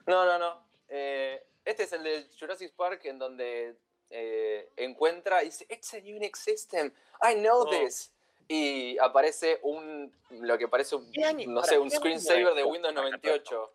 No, 0.05 0.25
no, 0.25 0.37
no. 0.37 0.67
Eh, 0.87 1.43
este 1.65 1.83
es 1.83 1.93
el 1.93 2.03
de 2.03 2.29
Jurassic 2.39 2.73
Park 2.75 3.01
en 3.05 3.17
donde 3.19 3.75
eh, 4.09 4.71
encuentra 4.77 5.41
y 5.43 5.47
dice, 5.47 5.65
It's 5.69 5.93
a 5.93 5.97
Unix 5.97 6.39
system. 6.39 6.93
I 7.21 7.35
know 7.35 7.61
Oh. 7.65 7.69
this. 7.69 8.11
Y 8.47 8.97
aparece 8.99 9.59
un, 9.63 10.13
lo 10.29 10.57
que 10.57 10.67
parece 10.67 10.95
un, 10.95 11.05
no 11.47 11.63
sé, 11.63 11.79
un 11.79 11.89
¿qué 11.89 11.95
año 11.95 11.99
screensaver 11.99 12.53
de? 12.53 12.63
Windows 12.63 12.93
98. 12.93 13.73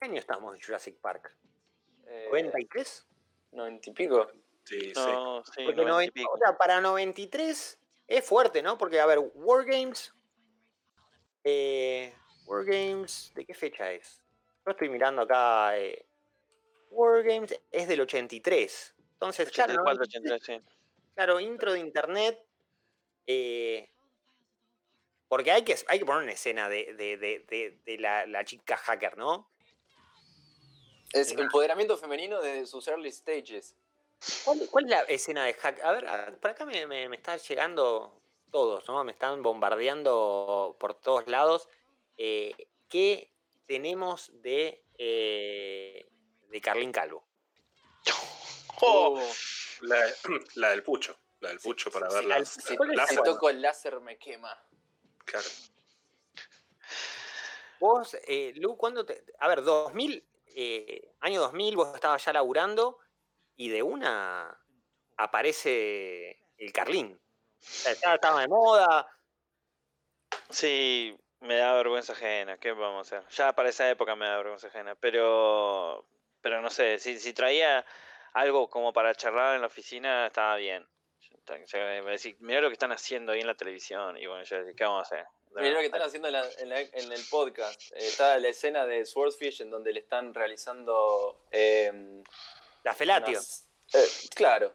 ¿Qué 0.00 0.06
año 0.06 0.18
estamos 0.18 0.54
en 0.54 0.60
Jurassic 0.60 0.96
Park? 1.00 1.34
Eh, 2.06 2.28
¿93? 2.30 3.04
90 3.52 3.90
y 3.90 3.92
pico. 3.92 4.30
Sí, 4.64 4.80
sí. 4.80 4.92
No, 4.94 5.44
sí, 5.44 5.64
Porque 5.64 5.84
90 5.84 5.84
y 5.84 5.88
90 5.88 6.12
pico. 6.12 6.32
o 6.32 6.38
sea, 6.38 6.56
para 6.56 6.80
93 6.80 7.78
es 8.08 8.24
fuerte, 8.24 8.62
¿no? 8.62 8.76
Porque, 8.76 9.00
a 9.00 9.06
ver, 9.06 9.18
Wargames. 9.34 10.12
Eh, 11.44 12.14
Wargames, 12.46 13.32
¿de 13.34 13.44
qué 13.44 13.54
fecha 13.54 13.92
es? 13.92 14.22
Yo 14.66 14.72
estoy 14.72 14.88
mirando 14.88 15.22
acá. 15.22 15.78
Eh, 15.78 16.06
Wargames 16.90 17.60
es 17.70 17.88
del 17.88 18.00
83. 18.00 18.94
Entonces, 19.12 19.50
claro, 19.50 19.74
84, 19.74 19.94
93, 19.94 20.32
83, 20.32 20.42
sí. 20.42 20.73
Claro, 21.14 21.40
intro 21.40 21.72
de 21.72 21.80
internet. 21.80 22.40
eh, 23.26 23.88
porque 25.28 25.50
hay 25.50 25.62
que, 25.64 25.74
hay 25.88 25.98
que 25.98 26.04
poner 26.04 26.22
una 26.22 26.32
escena 26.32 26.68
de, 26.68 26.92
de- 26.94 27.16
de- 27.16 27.38
de- 27.48 27.78
de 27.84 27.98
la, 27.98 28.26
la 28.26 28.44
chica 28.44 28.76
hacker, 28.76 29.16
¿no? 29.16 29.50
Es 31.12 31.32
empoderamiento 31.32 31.96
femenino 31.96 32.40
desde 32.40 32.66
sus 32.66 32.86
early 32.88 33.10
stages. 33.10 33.74
¿Cuál, 34.44 34.68
cuál 34.70 34.84
es 34.84 34.90
la 34.90 35.00
escena 35.02 35.44
de 35.44 35.54
hack? 35.54 35.80
A 35.82 35.92
ver, 35.92 36.38
por 36.40 36.50
acá 36.50 36.64
me, 36.66 36.86
me, 36.86 37.08
me 37.08 37.16
están 37.16 37.38
llegando 37.38 38.20
todos, 38.50 38.86
¿no? 38.88 39.02
Me 39.04 39.12
están 39.12 39.42
bombardeando 39.42 40.76
por 40.78 40.94
todos 40.94 41.26
lados. 41.26 41.68
Eh, 42.16 42.54
¿Qué 42.88 43.32
tenemos 43.66 44.30
de, 44.42 44.84
eh, 44.98 46.08
de 46.48 46.60
Carlín 46.60 46.92
Calvo? 46.92 47.24
Oh, 48.80 49.18
Uh, 49.20 49.86
La, 49.86 49.96
la 50.54 50.70
del 50.70 50.82
pucho. 50.82 51.18
La 51.40 51.50
del 51.50 51.58
pucho 51.58 51.90
para 51.90 52.08
sí, 52.10 52.16
ver 52.16 52.24
al- 52.32 52.40
las. 52.40 52.48
sí, 52.50 52.60
las- 52.68 52.76
¿cuál 52.76 52.90
es 52.90 52.96
las- 52.96 53.08
si 53.10 53.16
toco 53.22 53.50
el 53.50 53.60
láser 53.62 54.00
me 54.00 54.16
quema. 54.18 54.56
claro. 55.24 55.46
Vos, 57.80 58.16
eh, 58.26 58.52
Lu, 58.56 58.76
¿cuándo 58.76 59.04
te.? 59.04 59.24
A 59.40 59.48
ver, 59.48 59.62
2000, 59.62 60.26
eh, 60.46 61.12
año 61.20 61.40
2000, 61.40 61.76
vos 61.76 61.94
estabas 61.94 62.24
ya 62.24 62.32
laburando 62.32 62.98
y 63.56 63.68
de 63.68 63.82
una 63.82 64.58
aparece 65.16 66.38
el 66.56 66.72
Carlín. 66.72 67.20
O 67.60 67.66
sea, 67.66 67.92
estaba, 67.92 68.14
estaba 68.14 68.40
de 68.40 68.48
moda. 68.48 69.06
Sí, 70.50 71.16
me 71.40 71.56
da 71.56 71.74
vergüenza 71.74 72.12
ajena, 72.12 72.58
¿qué 72.58 72.72
vamos 72.72 73.12
a 73.12 73.18
hacer? 73.18 73.30
Ya 73.34 73.52
para 73.54 73.68
esa 73.68 73.90
época 73.90 74.14
me 74.16 74.26
da 74.26 74.36
vergüenza 74.36 74.68
ajena, 74.68 74.94
pero 74.94 76.06
pero 76.40 76.60
no 76.60 76.70
sé, 76.70 76.98
si, 76.98 77.18
si 77.18 77.32
traía 77.32 77.84
algo 78.34 78.68
como 78.68 78.92
para 78.92 79.14
charlar 79.14 79.54
en 79.54 79.62
la 79.62 79.66
oficina, 79.68 80.26
estaba 80.26 80.56
bien. 80.56 80.86
A 81.48 82.10
decir, 82.10 82.36
mirá 82.40 82.60
lo 82.60 82.68
que 82.68 82.74
están 82.74 82.92
haciendo 82.92 83.32
ahí 83.32 83.40
en 83.40 83.46
la 83.46 83.54
televisión, 83.54 84.16
y 84.16 84.26
bueno, 84.26 84.44
yo 84.44 84.58
decía, 84.58 84.74
¿qué 84.76 84.84
vamos 84.84 85.00
a 85.00 85.14
hacer? 85.14 85.26
Mirá 85.56 85.70
lo 85.70 85.78
que 85.80 85.86
están 85.86 86.02
haciendo 86.02 86.28
en, 86.28 86.32
la- 86.34 86.50
en 86.58 86.68
la- 86.68 86.80
en 86.80 87.12
el 87.12 87.20
podcast. 87.30 87.80
Eh, 87.92 87.98
está 88.08 88.38
la 88.38 88.48
escena 88.48 88.86
de 88.86 89.04
Swordfish 89.06 89.60
en 89.62 89.70
donde 89.70 89.92
le 89.92 90.00
están 90.00 90.32
realizando. 90.34 91.44
eh, 91.50 92.22
La 92.82 92.94
Felatio. 92.94 93.32
unas- 93.38 93.66
eh, 93.92 94.06
claro. 94.34 94.74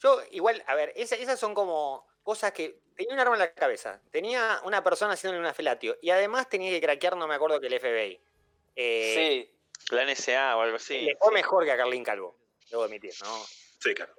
Yo, 0.00 0.20
igual, 0.30 0.62
a 0.66 0.74
ver, 0.74 0.92
esa- 0.96 1.16
esas 1.16 1.40
son 1.40 1.54
como 1.54 2.06
cosas 2.22 2.52
que. 2.52 2.78
Tenía 2.94 3.12
un 3.14 3.20
arma 3.20 3.34
en 3.34 3.40
la 3.40 3.52
cabeza. 3.52 4.00
Tenía 4.10 4.60
una 4.64 4.82
persona 4.82 5.12
haciéndole 5.14 5.40
una 5.40 5.52
felatio. 5.52 5.98
Y 6.00 6.08
además 6.10 6.48
tenía 6.48 6.70
que 6.70 6.80
craquear, 6.80 7.14
no 7.16 7.26
me 7.26 7.34
acuerdo 7.34 7.60
que 7.60 7.66
el 7.66 7.74
FBI. 7.74 8.20
Eh, 8.74 9.14
sí. 9.48 9.55
La 9.90 10.04
NSA 10.04 10.56
o 10.56 10.60
algo 10.60 10.76
así. 10.76 11.00
Le 11.00 11.16
fue 11.16 11.32
mejor 11.32 11.64
que 11.64 11.72
a 11.72 11.76
Carlín 11.76 12.04
Calvo. 12.04 12.36
Debo 12.70 12.84
admitir, 12.84 13.12
¿no? 13.22 13.44
Sí, 13.80 13.94
claro. 13.94 14.14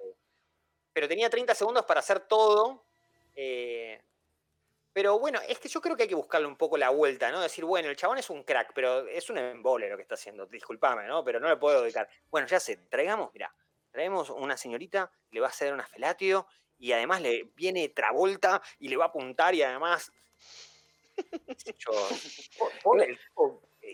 Pero 0.92 1.08
tenía 1.08 1.28
30 1.28 1.54
segundos 1.54 1.84
para 1.84 2.00
hacer 2.00 2.20
todo. 2.20 2.86
eh, 3.34 4.00
pero 4.98 5.16
bueno, 5.16 5.38
es 5.46 5.60
que 5.60 5.68
yo 5.68 5.80
creo 5.80 5.96
que 5.96 6.02
hay 6.02 6.08
que 6.08 6.16
buscarle 6.16 6.48
un 6.48 6.56
poco 6.56 6.76
la 6.76 6.90
vuelta, 6.90 7.30
¿no? 7.30 7.40
Decir, 7.40 7.64
bueno, 7.64 7.88
el 7.88 7.94
chabón 7.94 8.18
es 8.18 8.30
un 8.30 8.42
crack, 8.42 8.72
pero 8.74 9.06
es 9.06 9.30
un 9.30 9.38
embole 9.38 9.88
lo 9.88 9.94
que 9.94 10.02
está 10.02 10.14
haciendo. 10.14 10.44
Disculpame, 10.46 11.06
¿no? 11.06 11.22
Pero 11.22 11.38
no 11.38 11.48
le 11.48 11.56
puedo 11.56 11.82
dedicar. 11.82 12.08
Bueno, 12.30 12.48
ya 12.48 12.58
sé, 12.58 12.78
traigamos, 12.88 13.30
mira, 13.32 13.54
traemos 13.92 14.28
una 14.30 14.56
señorita, 14.56 15.08
le 15.30 15.38
va 15.38 15.46
a 15.46 15.50
hacer 15.50 15.72
una 15.72 15.86
felatio 15.86 16.48
y 16.78 16.90
además 16.90 17.20
le 17.20 17.44
viene 17.54 17.90
Travolta 17.90 18.60
y 18.80 18.88
le 18.88 18.96
va 18.96 19.04
a 19.04 19.08
apuntar 19.08 19.54
y 19.54 19.62
además. 19.62 20.10
yo, 21.78 21.92
el 23.02 23.12
eh, 23.12 23.18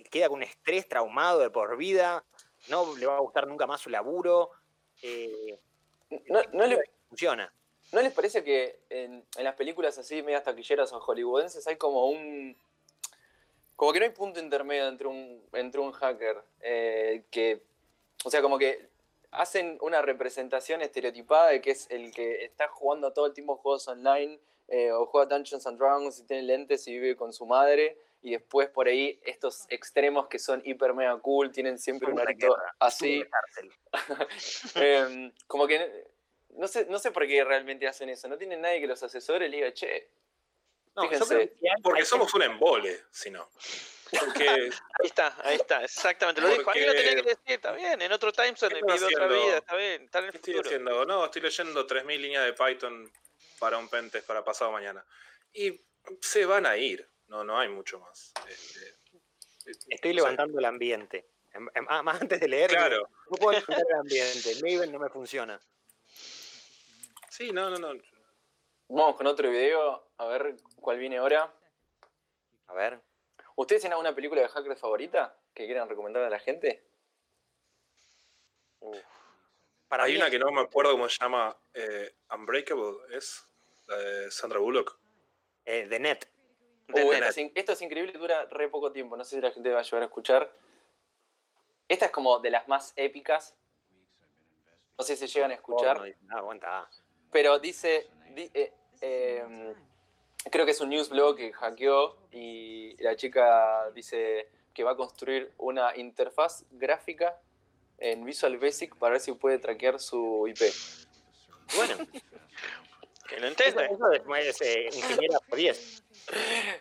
queda 0.03 0.29
con 0.29 0.37
un 0.39 0.43
estrés 0.43 0.89
traumado 0.89 1.39
de 1.41 1.51
por 1.51 1.77
vida, 1.77 2.25
no 2.69 2.97
le 2.97 3.07
va 3.07 3.17
a 3.17 3.21
gustar 3.21 3.47
nunca 3.47 3.67
más 3.67 3.81
su 3.81 3.91
laburo. 3.91 4.51
eh, 5.03 5.59
No, 6.29 6.41
no 6.53 6.67
le- 6.67 6.81
funciona. 7.09 7.53
¿No 7.93 8.01
les 8.03 8.13
parece 8.13 8.43
que 8.43 8.81
en, 8.89 9.25
en 9.37 9.45
las 9.45 9.55
películas 9.55 9.97
así, 9.99 10.23
medias 10.23 10.43
taquilleras 10.43 10.93
o 10.93 11.01
hollywoodenses, 11.01 11.67
hay 11.67 11.77
como 11.77 12.07
un. 12.09 12.57
Como 13.77 13.93
que 13.93 13.99
no 14.01 14.05
hay 14.07 14.11
punto 14.13 14.41
intermedio 14.41 14.87
entre 14.89 15.07
un, 15.07 15.43
entre 15.53 15.81
un 15.81 15.93
hacker 15.93 16.43
eh, 16.61 17.25
que. 17.31 17.63
O 18.25 18.31
sea, 18.31 18.41
como 18.41 18.59
que 18.59 18.89
hacen 19.33 19.79
una 19.81 20.01
representación 20.01 20.81
estereotipada 20.81 21.49
de 21.51 21.61
que 21.61 21.73
es 21.73 21.91
el 21.91 22.13
que 22.13 22.45
está 22.45 22.69
jugando 22.69 23.13
todo 23.13 23.27
el 23.27 23.35
tiempo 23.35 23.57
juegos 23.57 23.87
online 23.89 24.39
eh, 24.69 24.93
o 24.93 25.07
juega 25.07 25.27
Dungeons 25.37 25.67
and 25.67 25.79
Dragons 25.79 26.21
y 26.21 26.25
tiene 26.25 26.43
lentes 26.45 26.87
y 26.89 26.93
vive 26.99 27.17
con 27.17 27.33
su 27.33 27.45
madre. 27.45 27.99
Y 28.25 28.31
después 28.31 28.71
por 28.71 28.89
ahí 28.89 29.21
estos 29.23 29.67
extremos 29.69 30.29
que 30.29 30.39
son 30.39 30.63
hiper 30.65 30.95
mega 30.95 31.15
cool, 31.19 31.53
tienen 31.53 31.79
siempre 31.79 32.11
un 32.11 32.17
guerra, 32.17 32.75
así. 32.79 33.23
Em, 34.75 35.31
como 35.47 35.67
que 35.67 36.07
no 36.57 36.67
sé, 36.67 36.87
no 36.87 36.99
sé 36.99 37.11
por 37.11 37.27
qué 37.27 37.45
realmente 37.45 37.87
hacen 37.87 38.09
eso. 38.09 38.27
No 38.27 38.39
tienen 38.39 38.63
nadie 38.63 38.81
que 38.81 38.87
los 38.87 39.03
asesore 39.03 39.47
y 39.47 39.49
le 39.51 39.57
diga, 39.59 39.75
che, 39.75 40.09
No, 40.97 41.03
Fíjense, 41.03 41.37
hay- 41.37 41.83
Porque 41.83 42.01
hay 42.01 42.07
somos 42.07 42.33
un 42.33 42.45
embole, 42.45 43.03
si 43.11 43.31
no. 43.31 43.51
Porque 44.19 44.49
Ahí 45.01 45.07
está, 45.07 45.37
ahí 45.43 45.57
está, 45.57 45.85
exactamente. 45.85 46.41
Lo 46.41 46.49
dijo, 46.49 46.71
alguien 46.71 46.87
lo 46.87 46.95
tenía 46.95 47.17
que 47.17 47.23
decir, 47.23 47.43
está 47.47 47.73
bien. 47.73 48.01
En 48.01 48.11
otro 48.11 48.33
time 48.33 48.57
zone 48.57 48.77
¿Qué 48.77 48.93
vive 48.93 49.05
otra 49.05 49.27
vida, 49.27 49.59
está 49.59 49.77
bien, 49.77 50.05
está 50.05 50.21
en 50.21 50.25
el 50.25 50.31
¿Qué 50.31 50.37
estoy 50.39 50.55
futuro. 50.55 50.69
haciendo? 50.71 51.05
No, 51.05 51.25
estoy 51.27 51.43
leyendo 51.43 51.87
3.000 51.87 52.21
líneas 52.21 52.45
de 52.47 52.53
Python 52.55 53.13
para 53.59 53.77
un 53.77 53.89
pentest 53.91 54.27
para 54.27 54.43
pasado 54.43 54.73
mañana. 54.73 55.05
Y 55.53 55.79
se 56.23 56.47
van 56.47 56.65
a 56.65 56.79
ir. 56.79 57.07
No, 57.35 57.43
no 57.43 57.59
hay 57.59 57.69
mucho 57.69 57.99
más. 57.99 58.33
Este, 58.49 58.95
Estoy 59.89 59.91
no 59.91 59.99
sé. 60.01 60.15
levantando 60.15 60.57
el 60.61 60.65
ambiente. 60.67 61.27
Em- 61.53 61.69
em- 61.75 61.87
ah, 61.89 62.01
más 62.01 62.21
antes 62.21 62.39
de 62.39 62.47
leer, 62.47 62.71
Claro. 62.71 63.09
no 63.29 63.37
puedo 63.37 63.59
levantar 63.59 63.85
el 63.91 63.97
ambiente. 63.99 64.55
Maven 64.63 64.93
no 64.93 65.01
me 65.01 65.09
funciona. 65.09 65.61
Sí, 67.29 67.51
no, 67.51 67.71
no, 67.71 67.79
no. 67.79 68.01
vamos 68.87 69.17
con 69.17 69.27
otro 69.27 69.51
video, 69.51 70.11
a 70.19 70.27
ver 70.27 70.55
cuál 70.77 70.99
viene 70.99 71.19
ahora. 71.19 71.53
A 72.69 72.73
ver. 72.75 73.01
¿Ustedes 73.57 73.83
tienen 73.83 73.95
alguna 73.95 74.15
película 74.15 74.41
de 74.41 74.49
hackers 74.49 74.79
favorita 74.81 75.37
que 75.53 75.65
quieran 75.67 75.89
recomendar 75.89 76.23
a 76.23 76.31
la 76.31 76.39
gente? 76.39 76.87
Para 79.89 80.05
Hay 80.05 80.13
mí 80.13 80.17
una 80.19 80.27
es- 80.27 80.31
que 80.31 80.39
no 80.39 80.53
me 80.53 80.61
acuerdo 80.61 80.93
cómo 80.93 81.09
se 81.09 81.19
llama. 81.21 81.57
eh, 81.73 82.15
Unbreakable, 82.33 82.95
¿es? 83.11 83.45
La 83.89 83.97
de 83.97 84.31
Sandra 84.31 84.61
Bullock. 84.61 84.97
eh, 85.65 85.89
de 85.89 85.99
Net. 85.99 86.29
Uh, 87.03 87.13
esto, 87.13 87.41
es, 87.41 87.51
esto 87.55 87.73
es 87.73 87.83
increíble, 87.83 88.13
dura 88.13 88.47
re 88.47 88.69
poco 88.69 88.93
tiempo. 88.93 89.17
No 89.17 89.25
sé 89.25 89.37
si 89.37 89.43
la 89.43 89.51
gente 89.51 89.71
va 89.73 89.81
a 89.81 89.83
llegar 89.83 90.03
a 90.03 90.07
escuchar. 90.07 90.53
Esta 91.89 92.07
es 92.07 92.11
como 92.13 92.39
de 92.39 92.51
las 92.51 92.67
más 92.69 92.93
épicas. 92.97 93.55
No 94.97 95.05
sé 95.05 95.17
si 95.17 95.27
llegan 95.27 95.51
a 95.51 95.55
escuchar. 95.55 96.01
Aguanta. 96.31 96.89
Pero 97.31 97.59
dice, 97.59 98.09
di- 98.31 98.51
eh, 98.55 98.73
eh, 99.01 99.75
creo 100.51 100.65
que 100.65 100.71
es 100.73 100.81
un 100.81 100.89
newsblog 100.91 101.37
que 101.37 101.53
hackeó 101.53 102.17
y 102.31 102.97
la 103.03 103.17
chica 103.17 103.91
dice 103.93 104.49
que 104.73 104.85
va 104.85 104.93
a 104.93 104.97
construir 104.97 105.53
una 105.59 105.97
interfaz 105.97 106.65
gráfica 106.71 107.41
en 107.99 108.25
Visual 108.25 108.57
Basic 108.59 108.97
para 108.97 109.13
ver 109.13 109.21
si 109.21 109.33
puede 109.33 109.59
traquear 109.59 109.99
su 110.01 110.47
IP. 110.49 110.61
Bueno, 111.77 111.97
Que 113.29 113.41
lo 113.41 113.47
eso, 113.49 113.65
intente. 113.65 113.85
eso 113.93 114.13
es, 114.13 114.47
es, 114.47 114.61
eh, 114.63 114.87
ingeniera 114.93 115.39
por 115.49 115.57
10. 115.59 116.04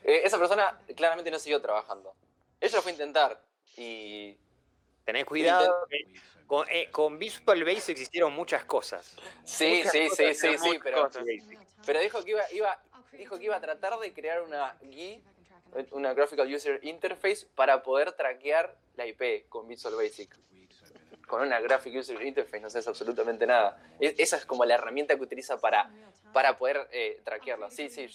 Eh, 0.04 0.22
esa 0.24 0.38
persona 0.38 0.80
claramente 0.96 1.32
no 1.32 1.40
siguió 1.40 1.62
trabajando. 1.62 2.14
Ella 2.60 2.76
lo 2.78 2.82
fue 2.82 2.92
a 2.92 2.94
intentar 2.94 3.42
y 3.78 4.38
Tenés 5.06 5.26
cuidado. 5.26 5.86
que 5.90 6.20
con, 6.48 6.68
eh, 6.70 6.90
con 6.92 7.18
Visual 7.18 7.64
Basic 7.64 7.98
hicieron 7.98 8.34
muchas 8.34 8.66
cosas. 8.66 9.16
sí, 9.44 9.78
Muchas 9.78 9.92
sí, 9.92 10.10
cosas, 10.10 10.38
sí, 10.38 10.48
sí, 10.50 10.58
sí, 10.58 10.80
pero 11.86 12.00
dijo 12.00 12.24
que 12.24 12.32
iba, 12.32 12.52
iba, 12.52 12.84
dijo 13.12 13.38
que 13.38 13.46
iba 13.46 13.56
a 13.56 13.62
tratar 13.62 13.98
de 14.00 14.14
crear 14.14 14.42
una 14.42 14.78
GUI, 14.82 15.22
una 15.92 16.14
Graphical 16.14 16.54
User 16.54 16.80
Interface, 16.84 17.48
para 17.56 17.82
poder 17.84 18.12
traquear 18.14 18.76
la 18.96 19.06
IP 19.08 19.48
con 19.50 19.68
Visual 19.68 19.96
Basic. 19.96 20.38
Con 21.28 21.42
una 21.42 21.60
Graphic 21.62 21.96
User 21.96 22.22
Interface 22.22 22.60
no 22.60 22.70
sabes 22.70 22.88
absolutamente 22.88 23.46
nada. 23.48 23.78
E- 24.00 24.16
Esa 24.18 24.38
es 24.38 24.46
como 24.46 24.66
la 24.66 24.76
herramienta 24.76 25.16
que 25.16 25.22
utiliza 25.24 25.58
para, 25.58 25.90
para 26.34 26.58
poder 26.58 26.88
eh, 26.92 27.22
traquearlo. 27.24 27.70
Sí, 27.72 27.90
sí, 27.90 28.06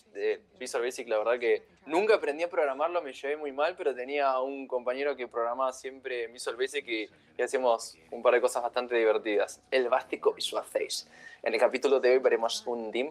Visual 0.59 0.85
Basic 0.85 1.09
la 1.09 1.19
verdad 1.19 1.39
que 1.39 1.63
nunca 1.87 2.15
aprendí 2.17 2.45
a 2.45 2.51
programarlo, 2.51 3.01
me 3.03 3.13
llevé 3.13 3.37
muy 3.37 3.51
mal, 3.53 3.75
pero 3.77 3.95
tenía 3.95 4.39
un 4.41 4.69
compañero 4.69 5.17
que 5.17 5.27
programaba 5.27 5.73
siempre 5.73 6.27
Visual 6.29 6.57
Basic 6.57 6.87
y, 6.87 7.11
y 7.39 7.43
hacíamos 7.43 7.97
un 8.11 8.23
par 8.23 8.35
de 8.35 8.41
cosas 8.41 8.63
bastante 8.63 8.95
divertidas. 8.95 9.61
El 9.71 9.89
básico 9.89 10.33
Visual 10.35 10.65
Face. 10.65 11.09
En 11.43 11.55
el 11.55 11.61
capítulo 11.61 11.99
de 12.01 12.13
hoy 12.13 12.19
veremos 12.19 12.65
un 12.67 12.91
DIM, 12.93 13.11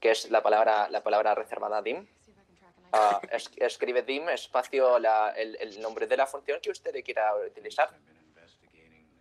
que 0.00 0.10
es 0.10 0.30
la 0.30 0.42
palabra, 0.42 0.88
la 0.88 1.02
palabra 1.02 1.34
reservada 1.34 1.80
DIM. 1.82 2.06
Es- 3.30 3.50
escribe 3.56 4.02
DIM, 4.02 4.28
espacio, 4.30 4.98
la- 4.98 5.30
el, 5.36 5.56
el 5.60 5.80
nombre 5.80 6.06
de 6.06 6.16
la 6.16 6.26
función 6.26 6.60
que 6.62 6.70
usted 6.70 6.92
quiera 7.04 7.34
utilizar. 7.36 7.90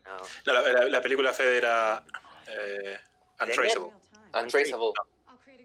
No. 0.05 0.21
La, 0.45 0.61
la- 0.61 0.85
la 0.89 1.01
película 1.01 1.33
Fede 1.33 1.57
era 1.57 2.03
eh, 2.47 2.99
Untraceable. 3.39 3.91
Untraceable. 4.33 4.91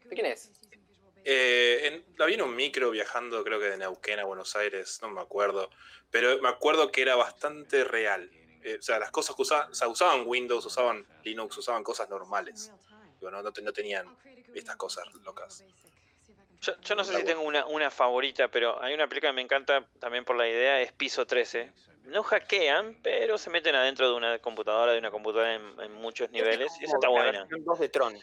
¿De 0.04 0.14
quién 0.14 0.26
es? 0.26 0.50
Eh, 1.24 1.80
en- 1.86 2.04
la 2.16 2.26
vi 2.26 2.34
en 2.34 2.42
un 2.42 2.54
micro 2.54 2.90
viajando, 2.90 3.42
creo 3.44 3.58
que 3.58 3.66
de 3.70 3.76
Neuquén 3.76 4.18
a 4.20 4.24
Buenos 4.24 4.54
Aires, 4.56 4.98
no 5.02 5.10
me 5.10 5.20
acuerdo. 5.20 5.70
Pero 6.10 6.40
me 6.40 6.48
acuerdo 6.48 6.90
que 6.90 7.02
era 7.02 7.16
bastante 7.16 7.84
real. 7.84 8.30
Eh, 8.62 8.76
o 8.78 8.82
sea, 8.82 8.98
las 8.98 9.10
cosas 9.10 9.36
que 9.36 9.42
usaban, 9.42 9.70
o 9.70 9.74
sea, 9.74 9.88
usaban 9.88 10.22
Windows, 10.26 10.64
usaban 10.64 11.06
Linux, 11.24 11.56
usaban 11.58 11.82
cosas 11.84 12.08
normales. 12.08 12.72
Digo, 13.20 13.30
no, 13.30 13.42
no 13.42 13.50
no 13.62 13.72
tenían 13.72 14.16
estas 14.54 14.76
cosas 14.76 15.04
locas. 15.24 15.64
Yo, 16.60 16.72
yo 16.80 16.94
no 16.96 17.04
sé 17.04 17.14
si 17.16 17.24
tengo 17.24 17.42
una, 17.42 17.66
una 17.66 17.90
favorita, 17.90 18.48
pero 18.48 18.82
hay 18.82 18.94
una 18.94 19.06
película 19.08 19.30
que 19.30 19.36
me 19.36 19.42
encanta 19.42 19.86
también 20.00 20.24
por 20.24 20.36
la 20.36 20.48
idea, 20.48 20.80
es 20.80 20.92
Piso 20.92 21.26
13. 21.26 21.72
No 22.08 22.22
hackean, 22.22 22.98
pero 23.02 23.38
se 23.38 23.50
meten 23.50 23.74
adentro 23.74 24.08
de 24.08 24.14
una 24.16 24.38
computadora, 24.38 24.92
de 24.92 24.98
una 24.98 25.10
computadora 25.10 25.54
en, 25.54 25.80
en 25.80 25.92
muchos 25.92 26.30
niveles, 26.30 26.72
y 26.80 26.84
esa 26.84 26.94
está 26.96 27.08
buena. 27.08 27.46
2 27.50 27.78
de 27.78 27.88
Tron. 27.88 28.18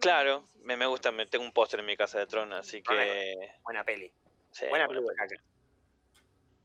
Claro, 0.00 0.48
me, 0.62 0.76
me 0.76 0.86
gusta, 0.86 1.10
me, 1.12 1.26
tengo 1.26 1.44
un 1.44 1.52
póster 1.52 1.80
en 1.80 1.86
mi 1.86 1.96
casa 1.96 2.18
de 2.18 2.26
Tron, 2.26 2.52
así 2.52 2.82
Bueno. 2.86 3.02
que... 3.02 3.34
Buena 3.62 3.84
peli. 3.84 4.12
sí, 4.52 4.66
Buena 4.68 4.86
hacker. 4.86 5.40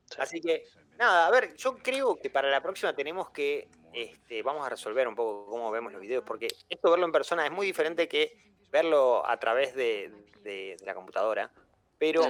sí. 0.10 0.16
Así 0.20 0.42
que, 0.42 0.64
nada, 0.98 1.28
a 1.28 1.32
ver, 1.32 1.56
yo 1.56 1.76
creo 1.78 2.16
que 2.18 2.30
para 2.30 2.50
la 2.50 2.62
próxima 2.62 2.94
tenemos 2.96 3.30
que, 3.32 3.68
este, 3.94 4.44
vamos 4.44 4.66
a 4.66 4.70
resolver 4.70 5.08
un 5.08 5.16
poco 5.16 5.48
cómo 5.50 5.72
vemos 5.72 5.92
los 5.92 6.02
videos, 6.02 6.24
porque 6.26 6.48
esto 6.70 6.92
verlo 6.92 7.06
en 7.06 7.12
persona 7.12 7.46
es 7.46 7.52
muy 7.52 7.66
diferente 7.66 8.08
que 8.08 8.38
verlo 8.72 9.26
a 9.28 9.38
través 9.40 9.74
de, 9.76 10.12
de- 10.42 10.76
de 10.80 10.86
la 10.86 10.94
computadora. 10.94 11.52
Pero 11.98 12.24
Sí. 12.24 12.30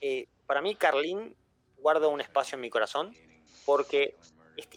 eh, 0.00 0.28
para 0.46 0.60
mí, 0.60 0.76
Carlín 0.76 1.34
guarda 1.78 2.06
un 2.08 2.20
espacio 2.20 2.54
en 2.56 2.60
mi 2.62 2.70
corazón, 2.70 3.14
porque 3.66 4.16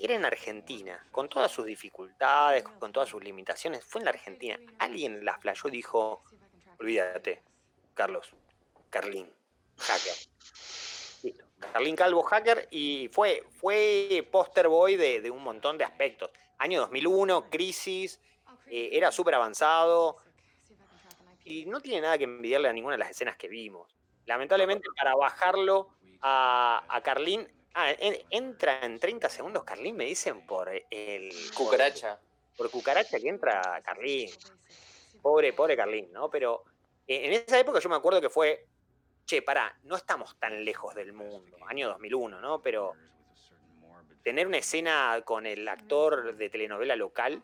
era 0.02 0.16
en 0.16 0.26
Argentina, 0.26 1.06
con 1.12 1.30
todas 1.30 1.52
sus 1.52 1.66
dificultades, 1.66 2.64
con 2.64 2.92
todas 2.92 3.08
sus 3.08 3.24
limitaciones, 3.24 3.86
fue 3.86 4.02
en 4.02 4.06
la 4.06 4.12
Argentina. 4.12 4.60
Alguien 4.80 5.24
la 5.24 5.38
flayó 5.38 5.70
y 5.70 5.72
dijo, 5.72 6.24
olvídate, 6.80 7.44
Carlos, 7.94 8.30
Carlín, 8.90 9.32
hacker. 9.78 10.14
Carlín 11.74 11.96
Calvo 11.96 12.24
hacker 12.24 12.68
y 12.72 13.10
fue, 13.12 13.44
fue 13.50 14.28
poster 14.32 14.68
boy 14.70 14.96
de, 14.96 15.30
un 15.30 15.44
montón 15.44 15.78
de 15.78 15.84
aspectos. 15.84 16.32
Año 16.58 16.82
2001, 16.82 17.50
crisis, 17.50 18.20
eh, 18.68 18.90
era 18.94 19.12
súper 19.12 19.36
avanzado 19.36 20.18
y 21.46 21.66
no 21.66 21.80
tiene 21.80 22.02
nada 22.02 22.18
que 22.18 22.24
envidiarle 22.24 22.70
a 22.70 22.74
ninguna 22.74 22.94
de 22.94 23.00
las 23.00 23.12
escenas 23.12 23.38
que 23.38 23.48
vimos. 23.48 23.96
Lamentablemente 24.26 24.88
para 24.96 25.16
bajarlo 25.16 25.90
a 26.22 27.02
Carlín, 27.04 27.48
ah, 27.74 27.92
en- 27.92 28.18
entra 28.30 28.80
en 28.86 29.00
30 29.00 29.30
segundos 29.30 29.64
Carlín, 29.64 29.96
me 29.96 30.06
dicen 30.06 30.46
por 30.46 30.70
el... 30.70 31.32
Cucaracha. 31.54 32.20
Por, 32.56 32.70
cucaracha 32.70 33.20
que 33.20 33.30
entra 33.30 33.82
Carlín. 33.84 34.30
Pobre, 35.22 35.54
pobre 35.54 35.76
Carlín, 35.76 36.12
¿no? 36.12 36.30
Pero 36.30 36.64
eh, 37.08 37.26
en 37.26 37.34
esa 37.34 37.60
época 37.60 37.80
yo 37.80 37.90
me 37.90 37.96
acuerdo 37.96 38.22
que 38.22 38.30
fue, 38.30 38.66
che, 39.26 39.42
pará, 39.42 39.78
no 39.84 39.96
estamos 39.96 40.38
tan 40.38 40.64
lejos 40.64 40.94
del 40.96 41.14
mundo, 41.14 41.58
año 41.68 41.90
2001, 41.90 42.40
¿no? 42.40 42.62
Pero 42.62 42.96
tener 44.24 44.48
una 44.48 44.58
escena 44.58 45.22
con 45.26 45.46
el 45.46 45.68
actor 45.68 46.36
de 46.36 46.50
telenovela 46.50 46.96
local 46.96 47.42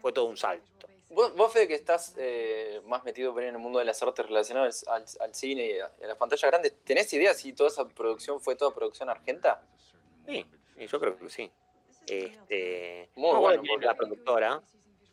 fue 0.00 0.12
todo 0.12 0.26
un 0.26 0.36
salto. 0.36 0.81
Vos, 1.14 1.34
vos 1.36 1.52
Fede, 1.52 1.68
que 1.68 1.74
estás 1.74 2.14
eh, 2.16 2.80
más 2.86 3.04
metido 3.04 3.38
en 3.38 3.48
el 3.48 3.58
mundo 3.58 3.78
de 3.78 3.84
las 3.84 4.02
artes 4.02 4.24
relacionadas 4.26 4.86
al, 4.88 5.04
al 5.20 5.34
cine 5.34 5.66
y 5.66 5.78
a, 5.78 5.86
a 6.02 6.06
la 6.06 6.16
pantalla 6.16 6.48
grande, 6.48 6.70
¿tenés 6.70 7.12
idea 7.12 7.34
si 7.34 7.52
toda 7.52 7.68
esa 7.68 7.86
producción 7.86 8.40
fue 8.40 8.56
toda 8.56 8.74
producción 8.74 9.10
argenta? 9.10 9.62
Sí, 10.26 10.46
yo 10.86 10.98
creo 11.00 11.18
que 11.18 11.28
sí. 11.28 11.50
Este, 12.06 13.10
Muy 13.14 13.32
no 13.32 13.40
bueno, 13.40 13.62
porque- 13.68 13.84
la 13.86 13.94
productora. 13.94 14.62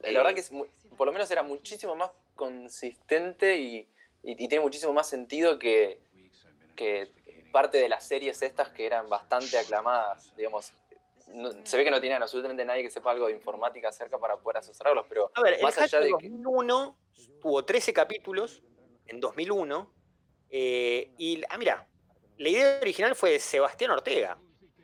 Eh, 0.02 0.14
La 0.14 0.20
verdad 0.20 0.34
que 0.34 0.40
es 0.40 0.50
por 0.98 1.06
lo 1.06 1.12
menos 1.12 1.30
era 1.32 1.44
muchísimo 1.44 1.96
más 1.96 2.12
consistente 2.36 3.58
y, 3.58 3.78
y- 4.24 4.44
y 4.44 4.48
tiene 4.48 4.62
muchísimo 4.64 4.94
más 4.94 5.10
sentido 5.10 5.60
que, 5.60 6.00
que 6.78 7.12
parte 7.52 7.78
de 7.78 7.90
las 7.90 8.08
series 8.08 8.42
estas 8.42 8.70
que 8.70 8.86
eran 8.86 9.10
bastante 9.10 9.58
aclamadas, 9.58 10.34
digamos. 10.38 10.72
No- 11.30 11.52
se 11.66 11.78
ve 11.78 11.84
que 11.84 11.92
no 11.92 12.02
tenían 12.02 12.22
absolutamente 12.22 12.66
nadie 12.66 12.84
que 12.84 12.90
sepa 12.90 13.12
algo 13.12 13.28
de 13.28 13.34
informática 13.34 13.92
cerca 13.92 14.18
para 14.18 14.38
poder 14.38 14.58
asesorarlos, 14.58 15.06
pero 15.08 15.32
A 15.36 15.42
ver, 15.42 15.54
el 15.56 15.62
más 15.64 15.78
allá 15.78 16.00
de 16.00 16.08
que... 16.08 16.12
2001 16.30 16.98
tuvo 17.42 17.64
13 17.66 17.94
capítulos 17.94 18.64
en 19.06 19.20
2001. 19.20 19.94
eh, 20.50 21.12
y, 21.18 21.42
ah, 21.50 21.58
mira, 21.58 21.88
la 22.38 22.50
idea 22.50 22.80
original 22.82 23.16
fue 23.16 23.32
de 23.32 23.40
Sebastián 23.40 23.92
Ortega, 23.92 24.38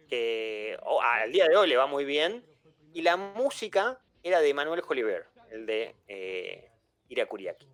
que 0.08 0.78
oh, 0.84 1.02
al 1.02 1.32
día 1.32 1.48
de 1.48 1.56
hoy 1.58 1.68
le 1.68 1.78
va 1.78 1.88
muy 1.88 2.06
bien. 2.06 2.46
Y 2.94 3.02
la 3.02 3.18
música 3.18 4.00
era 4.24 4.40
de 4.40 4.54
Manuel 4.54 4.82
Joliver, 4.82 5.28
el 5.52 5.66
de 5.66 5.96
eh, 6.08 6.72
Ira 7.10 7.26
Kuriaki. 7.26 7.68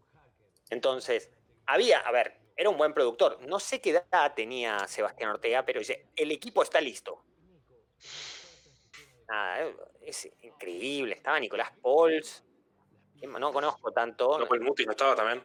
Entonces, 0.70 1.30
había, 1.66 2.00
a 2.00 2.12
ver, 2.12 2.40
era 2.56 2.70
un 2.70 2.78
buen 2.78 2.94
productor. 2.94 3.40
No 3.48 3.60
sé 3.60 3.82
qué 3.82 3.90
edad 3.92 4.34
tenía 4.34 4.88
Sebastián 4.88 5.32
Ortega, 5.32 5.66
pero 5.66 5.80
dice, 5.80 6.08
el 6.16 6.32
equipo 6.32 6.64
está 6.64 6.80
listo. 6.80 7.24
Nada, 9.32 9.64
eh, 9.64 9.76
es 10.02 10.30
increíble. 10.42 11.16
Estaba 11.16 11.40
Nicolás 11.40 11.72
Pols. 11.82 12.44
No 13.22 13.54
conozco 13.54 13.94
tanto. 13.94 14.38
No, 14.38 14.54
el 14.54 14.60
Mutis 14.60 14.86
no 14.86 14.92
estaba 14.92 15.16
también. 15.16 15.42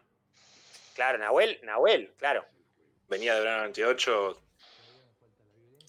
Claro, 0.94 1.18
Nahuel, 1.18 1.60
Nahuel, 1.62 2.12
claro. 2.16 2.44
Venía 3.06 3.34
de 3.34 3.40
verano 3.40 3.58
98. 3.58 4.42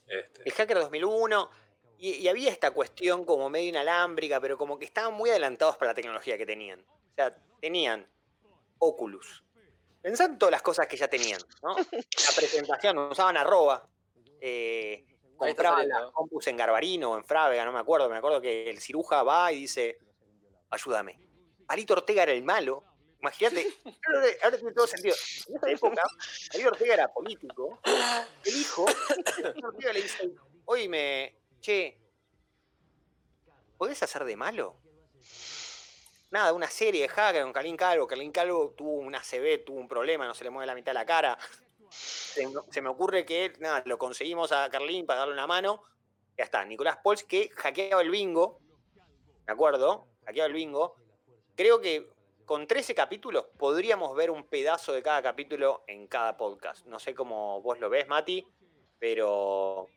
Este, 0.05 0.43
El 0.45 0.51
Hacker 0.51 0.77
2001. 0.77 1.49
Y, 1.97 2.11
y 2.17 2.27
había 2.27 2.51
esta 2.51 2.69
cuestión 2.69 3.25
como 3.25 3.49
medio 3.49 3.69
inalámbrica, 3.69 4.39
pero 4.39 4.59
como 4.59 4.77
que 4.77 4.85
estaban 4.85 5.15
muy 5.15 5.31
adelantados 5.31 5.77
para 5.77 5.91
la 5.91 5.95
tecnología 5.95 6.37
que 6.37 6.45
tenían. 6.45 6.79
O 6.81 7.15
sea, 7.15 7.35
tenían 7.59 8.05
Oculus. 8.77 9.43
Pensá 10.03 10.25
en 10.25 10.37
todas 10.37 10.51
las 10.51 10.61
cosas 10.61 10.85
que 10.85 10.97
ya 10.97 11.07
tenían, 11.07 11.41
¿no? 11.63 11.75
La 11.75 12.35
presentación, 12.35 12.99
usaban 12.99 13.37
arroba. 13.37 13.89
eh, 14.39 15.03
Saliendo. 15.39 15.83
las 15.87 16.11
compus 16.11 16.47
en 16.47 16.57
Garbarino 16.57 17.11
o 17.11 17.17
en 17.17 17.23
Frávega, 17.23 17.65
no 17.65 17.71
me 17.71 17.79
acuerdo. 17.79 18.09
Me 18.09 18.17
acuerdo 18.17 18.41
que 18.41 18.69
el 18.69 18.79
ciruja 18.79 19.23
va 19.23 19.51
y 19.51 19.61
dice, 19.61 19.99
ayúdame. 20.69 21.19
Palito 21.65 21.93
Ortega 21.93 22.23
era 22.23 22.31
el 22.31 22.43
malo. 22.43 22.83
Imagínate, 23.19 23.67
ahora, 24.43 24.57
tiene 24.57 24.73
todo 24.73 24.87
sentido. 24.87 25.15
En 25.47 25.55
esa 25.55 25.69
época, 25.69 26.01
Palito 26.51 26.69
Ortega 26.69 26.93
era 26.93 27.07
político. 27.13 27.79
El 28.43 28.57
hijo, 28.57 28.85
Palito 28.85 29.67
Ortega 29.67 29.93
le 29.93 30.01
dice, 30.01 30.31
oíme, 30.65 31.35
che, 31.59 31.99
¿podés 33.77 34.01
hacer 34.03 34.23
de 34.23 34.35
malo? 34.35 34.77
Nada, 36.29 36.51
una 36.51 36.67
serie 36.67 37.03
de 37.03 37.07
hacker 37.07 37.43
con 37.43 37.53
Carlín 37.53 37.77
Calvo. 37.77 38.05
Carlín 38.05 38.31
Calvo 38.31 38.73
tuvo 38.75 38.93
un 38.93 39.15
ACV, 39.15 39.63
tuvo 39.65 39.79
un 39.79 39.87
problema, 39.87 40.27
no 40.27 40.33
se 40.33 40.43
le 40.43 40.49
mueve 40.49 40.67
la 40.67 40.75
mitad 40.75 40.91
de 40.91 40.95
la 40.95 41.05
cara. 41.05 41.37
Se, 41.89 42.47
me- 42.47 42.61
se 42.71 42.81
me 42.81 42.89
ocurre 42.89 43.25
que, 43.25 43.53
nada, 43.59 43.83
lo 43.85 43.97
conseguimos 43.97 44.51
a 44.51 44.69
Carlín 44.69 45.05
para 45.05 45.19
darle 45.21 45.33
una 45.33 45.47
mano. 45.47 45.83
Ya 46.37 46.43
está, 46.43 46.63
Nicolás 46.65 46.97
Pols 47.03 47.23
que 47.23 47.49
hackeaba 47.55 48.01
el 48.01 48.09
bingo. 48.11 48.59
¿Me 49.47 49.53
acuerdo? 49.53 50.07
Hackeaba 50.25 50.47
el 50.47 50.53
bingo. 50.53 50.95
Creo 51.55 51.79
que 51.81 52.11
con 52.45 52.67
13 52.67 52.93
capítulos 52.95 53.45
podríamos 53.57 54.15
ver 54.15 54.29
un 54.31 54.43
pedazo 54.45 54.93
de 54.93 55.01
cada 55.03 55.21
capítulo 55.21 55.83
en 55.87 56.07
cada 56.07 56.37
podcast. 56.37 56.85
No 56.85 56.99
sé 56.99 57.13
cómo 57.15 57.61
vos 57.61 57.79
lo 57.79 57.89
ves, 57.89 58.07
Mati, 58.07 58.45
pero 58.99 59.87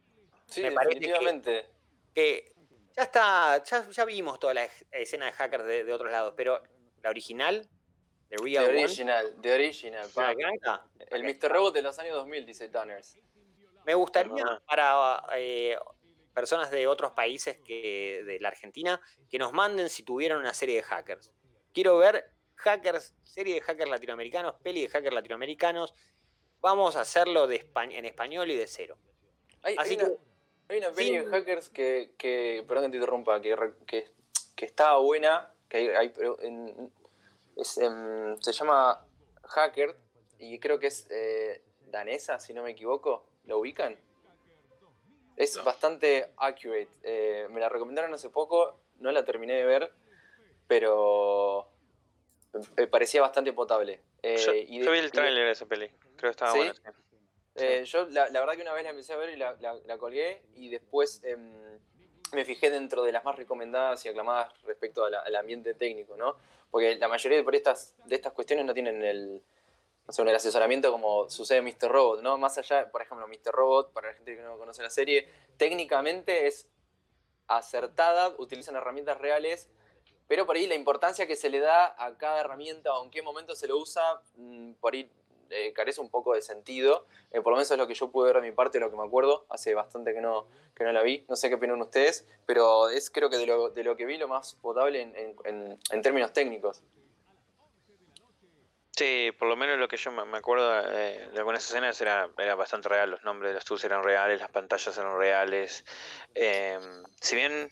Sí, 0.46 0.62
me 0.62 0.72
parece 0.72 0.94
que- 0.94 1.00
definitivamente. 1.00 1.70
que 2.14 2.53
ya 2.96 3.03
está, 3.05 3.62
ya, 3.64 3.88
ya 3.88 4.05
vimos 4.05 4.38
toda 4.40 4.55
la 4.55 4.68
escena 4.90 5.26
de 5.26 5.33
hackers 5.33 5.64
de, 5.64 5.85
de 5.85 5.92
otros 5.92 6.11
lados, 6.11 6.35
pero 6.37 6.61
la 7.03 7.11
original, 7.11 7.68
The 8.31 8.37
The 8.37 8.43
Real 8.45 8.64
One, 8.64 8.79
original, 8.85 9.35
the 9.43 9.55
original. 9.55 10.07
la 10.07 10.12
pa. 10.14 10.35
granja, 10.35 10.87
El. 11.11 11.25
Mr. 11.25 11.49
Robot 11.51 11.75
de 11.75 11.83
los 11.83 11.99
años 11.99 12.14
2000, 12.14 12.47
dice 12.47 12.69
Tanners. 12.69 13.19
me 13.85 13.95
gustaría 13.95 14.62
para 14.66 15.23
eh, 15.37 15.77
personas 16.33 16.71
de 16.71 16.87
otros 16.87 17.12
países 17.12 17.59
que 17.59 18.23
de 18.25 18.38
la 18.40 18.49
Argentina 18.49 19.01
que 19.29 19.38
nos 19.38 19.53
manden 19.53 19.90
si 19.90 20.05
tuvieran 20.05 20.38
una 20.38 20.55
serie 20.55 20.77
de 20.77 20.83
hackers. 20.85 21.31
Quiero 21.75 21.99
ver 21.99 22.31
hackers, 22.57 23.14
serie 23.25 23.55
de 23.55 23.61
hackers 23.62 23.90
latinoamericanos, 23.90 24.55
peli 24.62 24.83
de 24.83 24.88
hackers 24.88 25.14
latinoamericanos. 25.14 25.93
Vamos 26.61 26.95
a 26.97 27.01
hacerlo 27.01 27.47
de 27.49 27.64
espa- 27.64 27.90
en 27.93 28.05
español 28.05 28.51
y 28.51 28.57
de 28.57 28.66
cero. 28.66 28.97
Hay, 29.62 29.75
Así 29.79 29.90
hay 29.95 29.97
una, 29.97 30.09
que 30.09 30.14
hay 30.69 30.79
una 30.79 30.93
peli 30.93 31.09
sí. 31.09 31.16
de 31.19 31.27
hackers 31.27 31.69
que, 31.71 32.12
que, 32.16 32.64
perdón 32.69 32.85
que 32.85 32.90
te 32.90 32.97
interrumpa, 32.99 33.40
que, 33.40 33.57
que, 33.87 34.11
que 34.55 34.64
está 34.66 34.97
buena, 34.99 35.53
que 35.69 35.77
hay, 35.79 35.88
hay- 35.88 36.14
en- 36.43 36.93
es, 37.61 37.79
em, 37.79 38.37
se 38.40 38.53
llama 38.53 39.05
Hacker 39.44 39.96
y 40.38 40.59
creo 40.59 40.79
que 40.79 40.87
es 40.88 41.07
eh, 41.11 41.62
danesa, 41.87 42.38
si 42.40 42.53
no 42.55 42.62
me 42.62 42.70
equivoco. 42.70 43.27
¿La 43.44 43.57
ubican? 43.57 43.96
Es 45.37 45.57
No. 45.57 45.64
bastante 45.64 46.31
accurate. 46.37 46.88
eh, 47.03 47.46
me 47.51 47.61
la 47.61 47.68
recomendaron 47.68 48.12
hace 48.14 48.31
poco, 48.31 48.81
no 48.99 49.11
la 49.11 49.25
terminé 49.25 49.55
de 49.55 49.64
ver, 49.64 49.92
pero 50.66 51.68
me 52.77 52.87
parecía 52.87 53.23
bastante 53.23 53.53
potable. 53.53 54.01
Eh, 54.23 54.37
Yo, 54.37 54.53
y 54.55 54.79
de- 54.79 54.85
yo 54.85 54.92
vi 54.92 54.99
el 54.99 55.11
tráiler 55.12 55.46
de 55.46 55.53
esa 55.53 55.66
peli. 55.66 55.88
Creo 56.16 56.16
que 56.18 56.31
estaba 56.31 56.53
¿Sí? 56.53 56.59
bueno. 56.59 56.75
sí. 56.75 57.64
eh, 57.64 57.85
yo 57.85 58.07
la, 58.09 58.29
la 58.29 58.40
verdad 58.40 58.55
que 58.57 58.62
una 58.62 58.73
vez 58.75 58.85
la 58.85 58.90
empecé 58.90 59.12
a 59.12 59.16
ver 59.16 59.31
y 59.31 59.37
la, 59.37 59.57
la- 59.61 59.75
la 59.87 59.99
colgué 59.99 60.42
y 60.55 60.68
después 60.68 61.20
em, 61.25 61.79
me 62.33 62.44
fijé 62.44 62.70
dentro 62.70 63.03
de 63.03 63.12
las 63.12 63.25
más 63.25 63.37
recomendadas 63.37 64.05
y 64.05 64.09
aclamadas 64.09 64.53
respecto 64.62 65.05
a 65.05 65.11
la- 65.11 65.20
al 65.20 65.35
ambiente 65.37 65.75
técnico, 65.75 66.16
¿no? 66.16 66.37
Porque 66.71 66.97
la 66.97 67.09
mayoría 67.09 67.39
de, 67.39 67.45
por 67.45 67.55
estas, 67.55 67.95
de 68.05 68.15
estas 68.17 68.33
cuestiones 68.33 68.65
no 68.65 68.75
tienen 68.75 69.03
el, 69.03 69.43
no 70.07 70.13
sé, 70.13 70.23
el 70.23 70.35
asesoramiento 70.35 70.93
como 70.93 71.29
sucede 71.29 71.59
en 71.59 71.65
Mr. 71.65 71.91
Robot, 71.91 72.23
¿no? 72.23 72.39
Más 72.39 72.59
allá, 72.59 72.91
por 72.91 73.03
ejemplo, 73.03 73.27
Mr. 73.27 73.53
Robot, 73.53 73.93
para 73.93 74.09
la 74.09 74.15
gente 74.15 74.37
que 74.37 74.43
no 74.43 74.59
conoce 74.59 74.83
la 74.83 74.91
serie, 74.91 75.29
técnicamente 75.57 76.47
es 76.47 76.69
acertada, 77.47 78.35
utilizan 78.39 78.77
herramientas 78.77 79.19
reales, 79.19 79.69
pero 80.29 80.47
por 80.47 80.57
ahí 80.57 80.69
la 80.69 80.77
importancia 80.77 81.27
que 81.27 81.35
se 81.35 81.51
le 81.51 81.59
da 81.59 81.95
a 81.99 82.17
cada 82.17 82.41
herramienta 82.41 82.97
o 82.97 83.05
en 83.05 83.11
qué 83.11 83.23
momento 83.23 83.57
se 83.57 83.67
lo 83.67 83.79
usa, 83.79 84.23
mm, 84.37 84.75
por 84.75 84.95
ahí 84.95 85.11
eh, 85.51 85.73
carece 85.73 86.01
un 86.01 86.11
poco 86.11 86.35
de 86.35 86.43
sentido. 86.43 87.07
Eh, 87.31 87.41
por 87.41 87.53
lo 87.53 87.57
menos 87.57 87.71
es 87.71 87.77
lo 87.79 87.87
que 87.87 87.95
yo 87.95 88.11
pude 88.11 88.33
ver 88.33 88.43
de 88.43 88.49
mi 88.49 88.55
parte, 88.55 88.81
lo 88.81 88.91
que 88.91 88.97
me 88.97 89.05
acuerdo. 89.05 89.47
Hace 89.51 89.75
bastante 89.75 90.15
que 90.15 90.21
no, 90.21 90.47
que 90.75 90.85
no 90.85 90.93
la 90.93 91.03
vi. 91.03 91.25
No 91.29 91.37
sé 91.37 91.49
qué 91.49 91.57
opinan 91.57 91.81
ustedes, 91.81 92.27
pero 92.47 92.89
es 92.89 93.11
creo 93.11 93.31
que 93.31 93.39
de 93.39 93.47
lo, 93.47 93.71
de 93.71 93.85
lo 93.85 93.97
que 93.97 94.07
vi 94.07 94.17
lo 94.19 94.29
más 94.29 94.55
potable 94.55 95.03
en, 95.03 95.15
en- 95.45 95.79
en- 95.91 96.03
términos 96.03 96.33
técnicos. 96.33 96.83
Sí, 98.93 99.31
por 99.39 99.49
lo 99.49 99.57
menos 99.57 99.79
lo 99.79 99.89
que 99.89 99.97
yo 99.97 100.11
me 100.11 100.37
acuerdo 100.37 100.79
eh, 100.93 101.31
de 101.33 101.39
algunas 101.39 101.65
escenas 101.65 101.99
era, 102.03 102.29
era 102.37 102.55
bastante 102.55 102.89
real, 102.89 103.11
los 103.11 103.25
nombres 103.25 103.51
de 103.51 103.55
los 103.55 103.65
tools 103.65 103.85
eran 103.85 104.03
reales, 104.03 104.41
las 104.41 104.51
pantallas 104.51 104.97
eran 104.99 105.17
reales. 105.17 105.85
Si 107.21 107.35
bien 107.37 107.71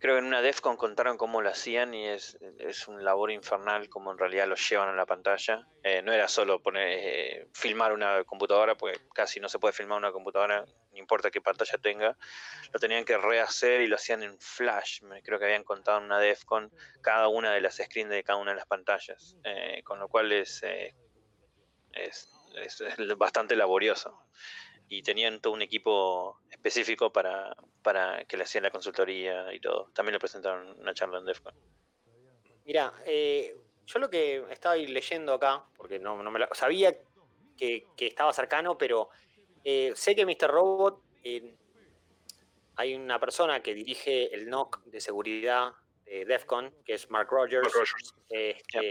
creo 0.00 0.14
que 0.14 0.20
en 0.20 0.24
una 0.26 0.40
DEFCON 0.42 0.76
contaron 0.76 1.16
cómo 1.18 1.42
lo 1.42 1.50
hacían 1.50 1.94
y 1.94 2.08
es, 2.08 2.38
es 2.58 2.88
un 2.88 3.04
labor 3.04 3.30
infernal 3.30 3.88
como 3.88 4.10
en 4.10 4.18
realidad 4.18 4.48
lo 4.48 4.56
llevan 4.56 4.88
a 4.88 4.94
la 4.94 5.06
pantalla. 5.06 5.66
Eh, 5.82 6.02
no 6.02 6.12
era 6.12 6.26
solo 6.26 6.60
poner 6.62 6.88
eh, 6.88 7.48
filmar 7.52 7.92
una 7.92 8.24
computadora, 8.24 8.74
porque 8.74 8.98
casi 9.14 9.40
no 9.40 9.48
se 9.48 9.58
puede 9.58 9.72
filmar 9.74 9.98
una 9.98 10.10
computadora, 10.10 10.64
no 10.64 10.98
importa 10.98 11.30
qué 11.30 11.40
pantalla 11.40 11.78
tenga. 11.78 12.16
Lo 12.72 12.80
tenían 12.80 13.04
que 13.04 13.18
rehacer 13.18 13.82
y 13.82 13.86
lo 13.86 13.96
hacían 13.96 14.22
en 14.22 14.38
Flash, 14.40 15.00
creo 15.22 15.38
que 15.38 15.44
habían 15.44 15.64
contado 15.64 15.98
en 15.98 16.04
una 16.04 16.18
DEFCON 16.18 16.72
cada 17.02 17.28
una 17.28 17.52
de 17.52 17.60
las 17.60 17.76
screens 17.76 18.10
de 18.10 18.24
cada 18.24 18.38
una 18.38 18.52
de 18.52 18.56
las 18.56 18.66
pantallas, 18.66 19.36
eh, 19.44 19.82
con 19.84 19.98
lo 20.00 20.08
cual 20.08 20.32
eh, 20.32 20.42
es, 20.42 20.94
es- 21.92 22.80
es 22.80 23.16
bastante 23.18 23.56
laborioso. 23.56 24.18
Y 24.92 25.02
tenían 25.02 25.40
todo 25.40 25.52
un 25.54 25.62
equipo 25.62 26.40
específico 26.50 27.12
para, 27.12 27.56
para 27.80 28.24
que 28.24 28.36
le 28.36 28.42
hacían 28.42 28.64
la 28.64 28.70
consultoría 28.70 29.54
y 29.54 29.60
todo. 29.60 29.88
También 29.94 30.14
lo 30.14 30.18
presentaron 30.18 30.68
en 30.68 30.80
una 30.80 30.92
charla 30.92 31.18
en 31.18 31.24
DEFCON. 31.24 31.54
Mira, 32.66 32.92
eh, 33.06 33.56
yo 33.86 33.98
lo 34.00 34.10
que 34.10 34.44
estaba 34.50 34.74
ahí 34.74 34.88
leyendo 34.88 35.32
acá, 35.32 35.64
porque 35.76 36.00
no, 36.00 36.20
no 36.22 36.30
me 36.32 36.40
lo 36.40 36.48
sabía 36.54 36.94
que, 37.56 37.86
que 37.96 38.08
estaba 38.08 38.32
cercano, 38.32 38.76
pero 38.76 39.10
eh, 39.64 39.92
sé 39.94 40.16
que 40.16 40.26
Mr. 40.26 40.50
Robot, 40.50 41.00
eh, 41.22 41.54
hay 42.76 42.94
una 42.94 43.20
persona 43.20 43.62
que 43.62 43.74
dirige 43.74 44.34
el 44.34 44.48
NOC 44.48 44.82
de 44.86 45.00
seguridad 45.00 45.72
de 46.04 46.24
DEFCON, 46.24 46.74
que 46.84 46.94
es 46.94 47.10
Mark 47.10 47.28
Rogers, 47.30 47.62
Mark 47.62 47.74
Rogers. 47.74 48.14
eh, 48.30 48.60
que, 48.66 48.90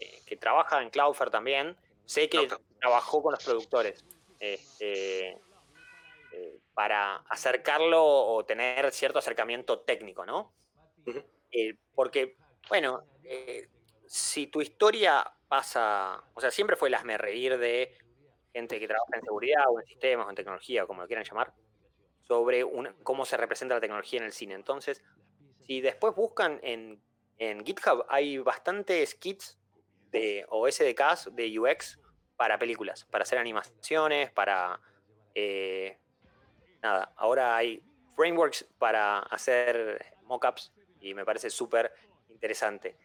eh, 0.00 0.22
que 0.26 0.36
trabaja 0.36 0.82
en 0.82 0.90
Cloudflare 0.90 1.30
también. 1.30 1.76
Sé 2.04 2.28
que 2.28 2.48
trabajó 2.80 3.22
con 3.22 3.32
los 3.32 3.44
productores 3.44 4.04
este, 4.40 5.28
eh, 6.32 6.58
para 6.74 7.16
acercarlo 7.28 8.04
o 8.04 8.44
tener 8.44 8.90
cierto 8.92 9.18
acercamiento 9.18 9.80
técnico, 9.80 10.24
¿no? 10.26 10.54
Eh, 11.50 11.76
porque, 11.94 12.36
bueno, 12.68 13.04
eh, 13.24 13.68
si 14.06 14.46
tu 14.48 14.60
historia 14.60 15.24
pasa, 15.48 16.22
o 16.34 16.40
sea, 16.40 16.50
siempre 16.50 16.76
fue 16.76 16.88
el 16.88 16.94
hazme 16.94 17.16
reír 17.18 17.56
de 17.58 17.96
gente 18.52 18.78
que 18.80 18.88
trabaja 18.88 19.16
en 19.16 19.22
seguridad 19.22 19.64
o 19.68 19.80
en 19.80 19.86
sistemas 19.86 20.26
o 20.26 20.30
en 20.30 20.36
tecnología, 20.36 20.84
o 20.84 20.86
como 20.86 21.02
lo 21.02 21.06
quieran 21.06 21.24
llamar, 21.24 21.52
sobre 22.26 22.64
una- 22.64 22.94
cómo 23.02 23.24
se 23.24 23.36
representa 23.36 23.74
la 23.76 23.80
tecnología 23.80 24.18
en 24.18 24.26
el 24.26 24.32
cine. 24.32 24.54
Entonces, 24.54 25.02
si 25.66 25.80
después 25.80 26.14
buscan 26.14 26.58
en, 26.62 27.00
en 27.38 27.64
GitHub, 27.64 28.04
hay 28.08 28.38
bastantes 28.38 29.14
kits 29.14 29.58
de, 30.10 30.44
o 30.48 30.66
SDKs 30.66 31.34
de 31.34 31.58
UX 31.58 32.00
para 32.36 32.58
películas, 32.58 33.04
para 33.10 33.22
hacer 33.22 33.38
animaciones, 33.38 34.30
para... 34.30 34.80
eh, 35.34 35.98
nada, 36.82 37.12
ahora 37.16 37.56
hay 37.56 37.82
frameworks 38.14 38.64
para 38.78 39.18
hacer 39.20 40.14
mockups 40.22 40.72
y 41.00 41.14
me 41.14 41.24
parece 41.24 41.50
súper 41.50 41.92
interesante. 42.30 42.96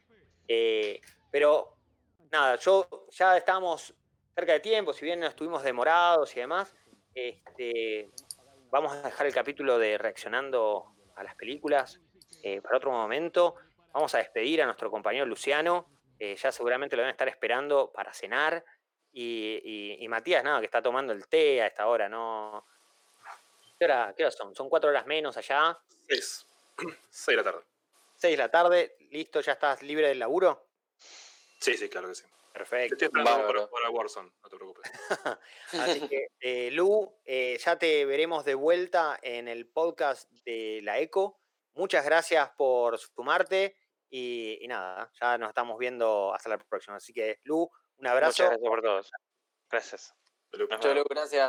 Eh, 0.48 1.02
pero 1.30 1.78
nada, 2.32 2.58
yo 2.58 3.08
ya 3.10 3.38
estábamos 3.38 3.94
cerca 4.36 4.54
de 4.54 4.60
tiempo, 4.60 4.94
si 4.94 5.06
bien 5.06 5.20
no 5.20 5.28
estuvimos 5.28 5.63
demorados 5.63 6.36
y 6.36 6.39
demás, 6.39 6.74
este, 7.13 8.10
vamos 8.70 8.94
a 8.94 9.02
dejar 9.02 9.28
el 9.28 9.34
capítulo 9.34 9.78
de 9.78 9.98
reaccionando 9.98 10.94
a 11.15 11.24
las 11.24 11.36
películas 11.36 12.00
eh, 12.44 12.62
para 12.62 12.78
otro 12.78 12.91
momento. 12.91 13.56
Vamos 13.94 14.15
a 14.15 14.20
despedir 14.20 14.62
a 14.62 14.65
nuestro 14.65 14.89
compañero 14.89 15.26
Luciano, 15.26 15.88
ya 16.20 16.52
seguramente 16.52 16.96
lo 16.96 17.02
van 17.02 17.08
a 17.08 17.12
estar 17.12 17.28
esperando 17.28 17.91
para 17.91 18.13
cenar. 18.13 18.63
Y, 19.13 19.60
y- 19.63 20.04
y 20.04 20.08
Matías, 20.08 20.43
nada, 20.43 20.60
que 20.60 20.65
está 20.65 20.82
tomando 20.82 21.12
el 21.13 21.28
té 21.28 21.62
a 21.62 21.67
esta 21.67 21.88
hora, 21.88 22.08
¿no? 22.08 22.65
¿Qué 23.78 23.86
hora, 23.86 24.13
qué 24.15 24.24
hora 24.24 24.32
son? 24.32 24.56
Son 24.56 24.69
cuatro 24.69 24.89
horas 24.89 25.06
menos 25.06 25.36
allá, 25.38 25.78
Seis. 26.08 26.45
Seis 27.10 27.38
de 27.38 27.43
la 27.43 27.43
tarde. 27.52 27.65
seis 28.17 28.34
de 28.34 28.38
la 28.38 28.52
tarde, 28.52 28.95
listo, 29.12 29.41
ya 29.41 29.54
estás 29.54 29.82
libre 29.84 30.08
del 30.08 30.19
laburo. 30.19 30.67
Sí, 31.60 31.76
sí, 31.78 31.89
claro 31.89 32.08
que 32.10 32.15
sí. 32.15 32.24
Te 32.24 32.60
Perfecto. 32.60 33.06
estoy 33.06 33.24
Bárbaro. 33.24 33.47
para, 33.54 33.67
para 33.69 33.89
Warzone, 33.89 34.30
no 34.43 34.50
te 34.50 34.56
preocupes. 34.58 34.91
Así 35.74 36.08
que, 36.08 36.28
eh, 36.39 36.69
Lu, 36.71 37.12
eh, 37.26 37.58
ya 37.63 37.78
te 37.80 38.06
veremos 38.06 38.43
de 38.45 38.56
vuelta 38.56 39.17
en 39.21 39.47
el 39.47 39.67
podcast 39.69 40.30
de 40.45 40.82
la 40.84 41.00
ECO. 41.00 41.39
Muchas 41.74 42.04
gracias 42.06 42.50
por 42.58 42.97
sumarte 43.00 43.78
y, 44.10 44.58
y 44.62 44.67
nada, 44.67 45.10
ya 45.19 45.38
nos 45.38 45.50
estamos 45.50 45.78
viendo 45.80 46.34
hasta 46.34 46.50
la 46.50 46.58
próxima. 46.58 46.97
Así 46.97 47.13
que, 47.13 47.39
Lu, 47.43 47.69
un 48.01 48.07
abrazo. 48.07 48.43
Muchas 48.43 48.49
gracias 48.49 48.69
por 48.69 48.81
todos. 48.81 49.11
Gracias. 49.69 50.13
Chau, 50.81 51.03
gracias. 51.09 51.39